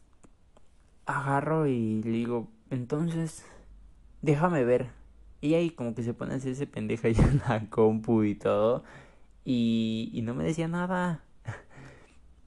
agarro 1.07 1.67
y 1.67 2.03
le 2.03 2.11
digo, 2.11 2.49
entonces, 2.73 3.45
déjame 4.23 4.65
ver. 4.65 4.91
Y 5.41 5.55
ahí 5.55 5.71
como 5.71 5.95
que 5.95 6.03
se 6.03 6.15
pone 6.15 6.35
a 6.35 6.37
ese 6.37 6.67
pendeja 6.67 7.09
ahí 7.09 7.15
en 7.19 7.43
la 7.49 7.69
compu 7.71 8.23
y 8.25 8.35
todo. 8.35 8.85
Y, 9.45 10.11
y 10.13 10.23
no 10.23 10.35
me 10.35 10.45
decía 10.45 10.69
nada. 10.69 11.25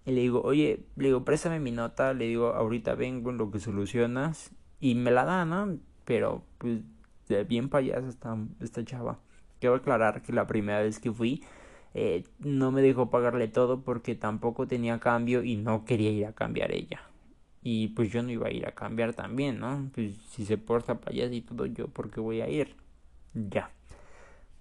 Y 0.07 0.11
le 0.11 0.21
digo, 0.21 0.41
oye, 0.43 0.85
le 0.97 1.07
digo, 1.07 1.25
préstame 1.25 1.59
mi 1.59 1.71
nota. 1.71 2.13
Le 2.13 2.25
digo, 2.27 2.53
ahorita 2.53 2.95
vengo 2.95 3.31
en 3.31 3.37
lo 3.37 3.51
que 3.51 3.59
solucionas. 3.59 4.51
Y 4.79 4.95
me 4.95 5.11
la 5.11 5.25
da, 5.25 5.45
¿no? 5.45 5.79
Pero, 6.05 6.43
pues, 6.59 6.81
bien 7.47 7.69
payasa 7.69 8.07
esta, 8.07 8.37
esta 8.61 8.85
chava. 8.85 9.19
Quiero 9.59 9.75
aclarar 9.75 10.21
que 10.21 10.31
la 10.33 10.47
primera 10.47 10.81
vez 10.81 10.99
que 10.99 11.11
fui, 11.11 11.43
eh, 11.95 12.23
no 12.39 12.71
me 12.71 12.81
dejó 12.81 13.09
pagarle 13.09 13.47
todo 13.47 13.81
porque 13.83 14.15
tampoco 14.15 14.67
tenía 14.67 14.99
cambio 14.99 15.43
y 15.43 15.55
no 15.55 15.85
quería 15.85 16.11
ir 16.11 16.25
a 16.27 16.33
cambiar 16.33 16.71
ella. 16.71 17.01
Y 17.67 17.87
pues 17.87 18.11
yo 18.11 18.21
no 18.21 18.29
iba 18.29 18.45
a 18.45 18.51
ir 18.51 18.67
a 18.67 18.73
cambiar 18.73 19.15
también, 19.15 19.57
¿no? 19.57 19.89
Pues 19.95 20.13
si 20.29 20.45
se 20.45 20.55
porta 20.55 21.01
payaso 21.01 21.33
y 21.33 21.41
todo, 21.41 21.65
yo, 21.65 21.87
¿por 21.87 22.11
qué 22.11 22.19
voy 22.19 22.41
a 22.41 22.47
ir? 22.47 22.75
Ya. 23.33 23.71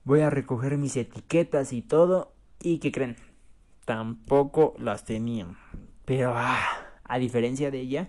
Voy 0.04 0.20
a 0.20 0.30
recoger 0.30 0.78
mis 0.78 0.96
etiquetas 0.96 1.74
y 1.74 1.82
todo. 1.82 2.32
¿Y 2.62 2.78
qué 2.78 2.92
creen? 2.92 3.16
Tampoco 3.84 4.74
las 4.78 5.04
tenían. 5.04 5.58
Pero, 6.06 6.32
ah, 6.34 6.62
a 7.04 7.18
diferencia 7.18 7.70
de 7.70 7.80
ella, 7.80 8.08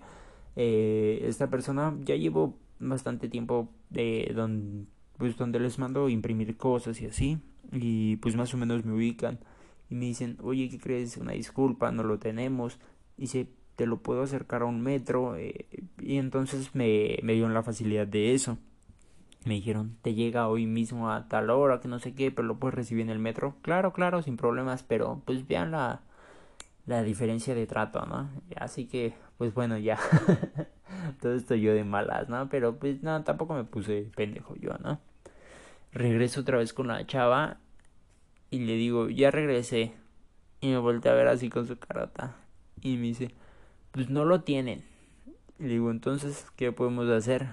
eh, 0.56 1.26
esta 1.28 1.50
persona 1.50 1.94
ya 2.02 2.16
llevo 2.16 2.56
bastante 2.80 3.28
tiempo 3.28 3.68
de 3.90 4.32
donde, 4.34 4.86
pues, 5.18 5.36
donde 5.36 5.60
les 5.60 5.78
mando 5.78 6.08
imprimir 6.08 6.56
cosas 6.56 7.02
y 7.02 7.06
así. 7.06 7.38
Y 7.70 8.16
pues 8.16 8.34
más 8.34 8.54
o 8.54 8.56
menos 8.56 8.86
me 8.86 8.94
ubican. 8.94 9.40
Y 9.90 9.94
me 9.94 10.06
dicen, 10.06 10.38
oye, 10.42 10.70
¿qué 10.70 10.78
crees? 10.78 11.18
Una 11.18 11.32
disculpa, 11.32 11.92
no 11.92 12.02
lo 12.02 12.18
tenemos. 12.18 12.78
Y 13.18 13.26
se 13.26 13.50
te 13.76 13.86
lo 13.86 13.98
puedo 13.98 14.22
acercar 14.22 14.62
a 14.62 14.66
un 14.66 14.80
metro 14.80 15.36
eh, 15.36 15.66
y 16.00 16.16
entonces 16.16 16.74
me, 16.74 17.18
me 17.22 17.34
dieron 17.34 17.54
la 17.54 17.62
facilidad 17.62 18.06
de 18.06 18.34
eso. 18.34 18.58
Me 19.44 19.54
dijeron, 19.54 19.96
te 20.02 20.14
llega 20.14 20.48
hoy 20.48 20.66
mismo 20.66 21.10
a 21.12 21.28
tal 21.28 21.50
hora, 21.50 21.80
que 21.80 21.86
no 21.86 22.00
sé 22.00 22.14
qué, 22.14 22.32
pero 22.32 22.48
lo 22.48 22.58
puedes 22.58 22.74
recibir 22.74 23.02
en 23.04 23.10
el 23.10 23.20
metro. 23.20 23.54
Claro, 23.62 23.92
claro, 23.92 24.20
sin 24.22 24.36
problemas, 24.36 24.82
pero 24.82 25.22
pues 25.24 25.46
vean 25.46 25.70
la, 25.70 26.00
la 26.86 27.02
diferencia 27.02 27.54
de 27.54 27.66
trato, 27.66 28.06
¿no? 28.06 28.28
Así 28.56 28.86
que, 28.86 29.14
pues 29.38 29.54
bueno, 29.54 29.78
ya. 29.78 29.98
Todo 31.20 31.34
esto 31.34 31.54
yo 31.54 31.74
de 31.74 31.84
malas, 31.84 32.28
¿no? 32.28 32.48
Pero 32.48 32.76
pues 32.76 33.02
no, 33.02 33.22
tampoco 33.22 33.54
me 33.54 33.64
puse 33.64 34.10
pendejo 34.16 34.56
yo, 34.56 34.70
¿no? 34.82 35.00
Regreso 35.92 36.40
otra 36.40 36.58
vez 36.58 36.72
con 36.72 36.88
la 36.88 37.06
chava 37.06 37.58
y 38.50 38.60
le 38.60 38.74
digo, 38.74 39.08
ya 39.08 39.30
regresé. 39.30 39.94
Y 40.60 40.70
me 40.70 40.78
volteé 40.78 41.12
a 41.12 41.14
ver 41.14 41.28
así 41.28 41.50
con 41.50 41.66
su 41.66 41.78
carota. 41.78 42.36
Y 42.82 42.96
me 42.96 43.04
dice, 43.04 43.34
pues 43.96 44.10
no 44.10 44.26
lo 44.26 44.42
tienen. 44.42 44.84
Le 45.58 45.68
digo, 45.68 45.90
entonces, 45.90 46.46
¿qué 46.54 46.70
podemos 46.70 47.08
hacer? 47.08 47.46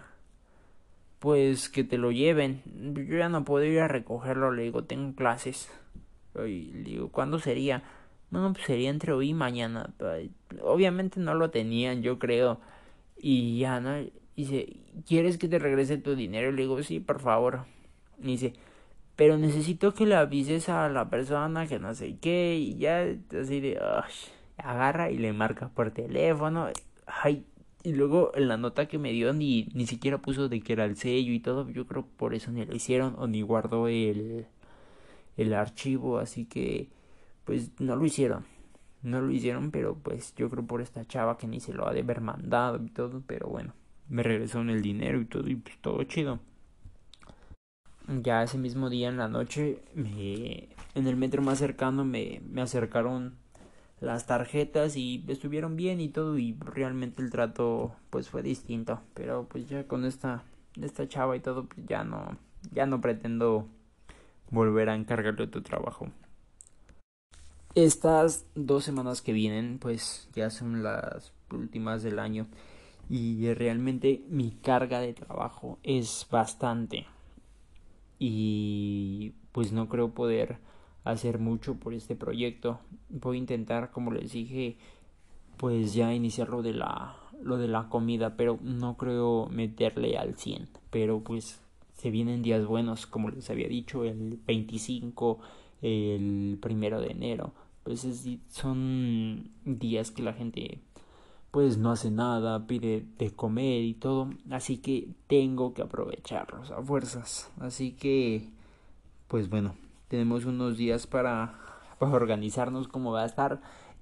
Pues 1.19 1.69
que 1.69 1.85
te 1.85 1.97
lo 1.97 2.11
lleven. 2.11 2.61
Yo 2.65 3.17
ya 3.17 3.29
no 3.29 3.45
puedo 3.45 3.63
ir 3.63 3.79
a 3.79 3.87
recogerlo, 3.87 4.51
le 4.51 4.63
digo, 4.63 4.83
tengo 4.83 5.15
clases. 5.15 5.71
Le 6.35 6.83
digo, 6.83 7.07
¿cuándo 7.07 7.39
sería? 7.39 7.83
No, 8.29 8.51
pues 8.51 8.65
sería 8.65 8.89
entre 8.89 9.13
hoy 9.13 9.29
y 9.29 9.33
mañana. 9.33 9.93
Obviamente 10.61 11.21
no 11.21 11.33
lo 11.33 11.49
tenían, 11.49 12.01
yo 12.01 12.19
creo. 12.19 12.59
Y 13.17 13.59
ya, 13.59 13.79
¿no? 13.79 14.05
Dice, 14.35 14.75
¿quieres 15.07 15.37
que 15.37 15.47
te 15.47 15.59
regrese 15.59 15.97
tu 15.97 16.13
dinero? 16.13 16.51
Le 16.51 16.63
digo, 16.63 16.83
sí, 16.83 16.99
por 16.99 17.21
favor. 17.21 17.61
Y 18.21 18.27
dice, 18.27 18.53
pero 19.15 19.37
necesito 19.37 19.93
que 19.93 20.05
le 20.05 20.15
avises 20.15 20.67
a 20.67 20.89
la 20.89 21.09
persona 21.09 21.67
que 21.67 21.79
no 21.79 21.95
sé 21.95 22.17
qué. 22.19 22.57
Y 22.57 22.75
ya, 22.79 23.07
así 23.39 23.61
de, 23.61 23.79
agarra 24.57 25.11
y 25.11 25.17
le 25.17 25.33
marca 25.33 25.69
por 25.69 25.91
teléfono. 25.91 26.67
Ay, 27.05 27.45
y 27.83 27.93
luego 27.93 28.31
en 28.35 28.47
la 28.47 28.57
nota 28.57 28.87
que 28.87 28.97
me 28.97 29.11
dio 29.11 29.33
ni, 29.33 29.69
ni 29.73 29.85
siquiera 29.87 30.17
puso 30.17 30.49
de 30.49 30.61
que 30.61 30.73
era 30.73 30.85
el 30.85 30.95
sello 30.95 31.33
y 31.33 31.39
todo. 31.39 31.69
Yo 31.69 31.85
creo 31.85 32.05
por 32.05 32.33
eso 32.33 32.51
ni 32.51 32.65
lo 32.65 32.75
hicieron 32.75 33.15
o 33.17 33.27
ni 33.27 33.41
guardó 33.41 33.87
el, 33.87 34.47
el 35.37 35.53
archivo. 35.53 36.19
Así 36.19 36.45
que 36.45 36.89
pues 37.45 37.71
no 37.79 37.95
lo 37.95 38.05
hicieron. 38.05 38.45
No 39.01 39.21
lo 39.21 39.31
hicieron, 39.31 39.71
pero 39.71 39.95
pues 39.95 40.33
yo 40.35 40.49
creo 40.49 40.65
por 40.65 40.81
esta 40.81 41.05
chava 41.05 41.37
que 41.37 41.47
ni 41.47 41.59
se 41.59 41.73
lo 41.73 41.87
ha 41.87 41.93
de 41.93 42.01
haber 42.01 42.21
mandado 42.21 42.81
y 42.83 42.89
todo. 42.89 43.21
Pero 43.27 43.47
bueno, 43.49 43.73
me 44.07 44.23
regresó 44.23 44.61
en 44.61 44.69
el 44.69 44.81
dinero 44.81 45.19
y 45.19 45.25
todo 45.25 45.49
y 45.49 45.55
pues 45.55 45.77
todo 45.79 46.01
chido. 46.05 46.39
Ya 48.07 48.43
ese 48.43 48.57
mismo 48.57 48.89
día 48.89 49.09
en 49.09 49.17
la 49.17 49.29
noche, 49.29 49.79
me, 49.93 50.69
en 50.95 51.07
el 51.07 51.15
metro 51.15 51.41
más 51.41 51.57
cercano 51.59 52.03
me, 52.03 52.41
me 52.49 52.61
acercaron 52.61 53.35
las 54.03 54.25
tarjetas 54.27 54.97
y 54.97 55.23
estuvieron 55.29 55.77
bien 55.77 56.01
y 56.01 56.09
todo 56.09 56.37
y 56.37 56.57
realmente 56.59 57.21
el 57.21 57.31
trato 57.31 57.95
pues 58.09 58.29
fue 58.29 58.43
distinto. 58.43 58.99
Pero 59.13 59.47
pues 59.49 59.67
ya 59.69 59.87
con 59.87 60.05
esta 60.05 60.43
esta 60.81 61.07
chava 61.07 61.37
y 61.37 61.39
todo 61.39 61.65
pues 61.65 61.85
ya 61.87 62.03
no 62.03 62.37
ya 62.71 62.85
no 62.85 62.99
pretendo 62.99 63.67
volver 64.51 64.89
a 64.89 64.95
encargarle 64.95 65.47
tu 65.47 65.61
trabajo. 65.61 66.09
Estas 67.75 68.45
dos 68.53 68.83
semanas 68.83 69.21
que 69.21 69.33
vienen, 69.33 69.79
pues 69.79 70.29
ya 70.33 70.51
son 70.51 70.83
las 70.83 71.33
últimas 71.49 72.03
del 72.03 72.19
año. 72.19 72.47
Y 73.09 73.51
realmente 73.53 74.23
mi 74.29 74.51
carga 74.51 74.99
de 74.99 75.13
trabajo 75.13 75.79
es 75.81 76.27
bastante. 76.29 77.07
Y 78.19 79.33
pues 79.51 79.71
no 79.71 79.89
creo 79.89 80.11
poder 80.11 80.57
hacer 81.03 81.39
mucho 81.39 81.75
por 81.75 81.93
este 81.93 82.15
proyecto. 82.15 82.79
Voy 83.09 83.37
a 83.37 83.39
intentar, 83.39 83.91
como 83.91 84.11
les 84.11 84.31
dije, 84.31 84.77
pues 85.57 85.93
ya 85.93 86.13
iniciar 86.13 86.49
lo 86.49 86.61
de 86.61 86.73
la 86.73 87.17
lo 87.41 87.57
de 87.57 87.67
la 87.67 87.89
comida, 87.89 88.35
pero 88.35 88.57
no 88.61 88.95
creo 88.97 89.47
meterle 89.47 90.17
al 90.17 90.35
100, 90.35 90.69
pero 90.89 91.21
pues 91.21 91.61
se 91.93 92.09
vienen 92.09 92.41
días 92.41 92.65
buenos, 92.65 93.05
como 93.05 93.29
les 93.29 93.49
había 93.49 93.67
dicho, 93.67 94.03
el 94.03 94.39
25, 94.45 95.39
el 95.81 96.57
primero 96.61 97.01
de 97.01 97.11
enero, 97.11 97.53
pues 97.83 98.07
son 98.49 99.51
días 99.65 100.11
que 100.11 100.23
la 100.23 100.33
gente 100.33 100.79
pues 101.51 101.77
no 101.77 101.91
hace 101.91 102.09
nada, 102.09 102.65
pide 102.65 103.05
de 103.19 103.31
comer 103.31 103.83
y 103.83 103.93
todo, 103.93 104.29
así 104.49 104.77
que 104.77 105.09
tengo 105.27 105.73
que 105.73 105.83
aprovecharlos 105.83 106.71
a 106.71 106.81
fuerzas, 106.81 107.51
así 107.59 107.91
que 107.91 108.49
pues 109.27 109.49
bueno, 109.49 109.75
tenemos 110.13 110.45
unos 110.45 110.77
días 110.77 111.07
para, 111.07 111.55
para 111.97 112.11
organizarnos 112.11 112.87
cómo 112.87 113.11
va 113.11 113.23
a 113.23 113.25
estar 113.25 113.61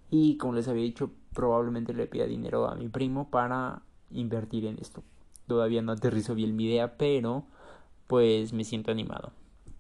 y 0.10 0.36
como 0.36 0.56
les 0.56 0.68
había 0.68 0.84
dicho 0.84 1.10
probablemente 1.34 1.94
le 1.94 2.06
pida 2.06 2.26
dinero 2.26 2.68
a 2.68 2.76
mi 2.76 2.90
primo 2.90 3.30
para 3.30 3.84
invertir 4.10 4.66
en 4.66 4.78
esto. 4.78 5.04
Todavía 5.48 5.82
no 5.82 5.94
aterrizo 5.94 6.36
bien 6.36 6.58
mi 6.58 6.66
idea, 6.66 6.98
pero 6.98 7.46
pues 8.08 8.52
me 8.52 8.66
siento 8.66 8.92
animado. 8.92 9.32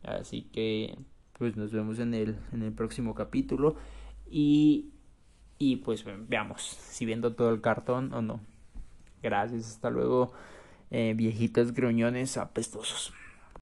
Así 0.04 0.44
que 0.54 0.98
pues 1.38 1.58
nos 1.58 1.74
vemos 1.74 2.00
en 2.00 2.14
el, 2.14 2.38
en 2.54 2.64
el 2.64 2.72
próximo 2.72 3.14
capítulo 3.14 3.76
y, 4.30 4.94
y 5.58 5.78
pues 5.78 6.06
veamos 6.30 6.62
si 6.62 7.06
viendo 7.06 7.34
todo 7.34 7.50
el 7.50 7.60
cartón 7.60 8.14
o 8.14 8.22
no. 8.22 8.40
Gracias, 9.22 9.68
hasta 9.68 9.90
luego, 9.90 10.32
eh, 10.92 11.14
viejitos 11.14 11.74
gruñones 11.74 12.38
apestosos. 12.38 13.12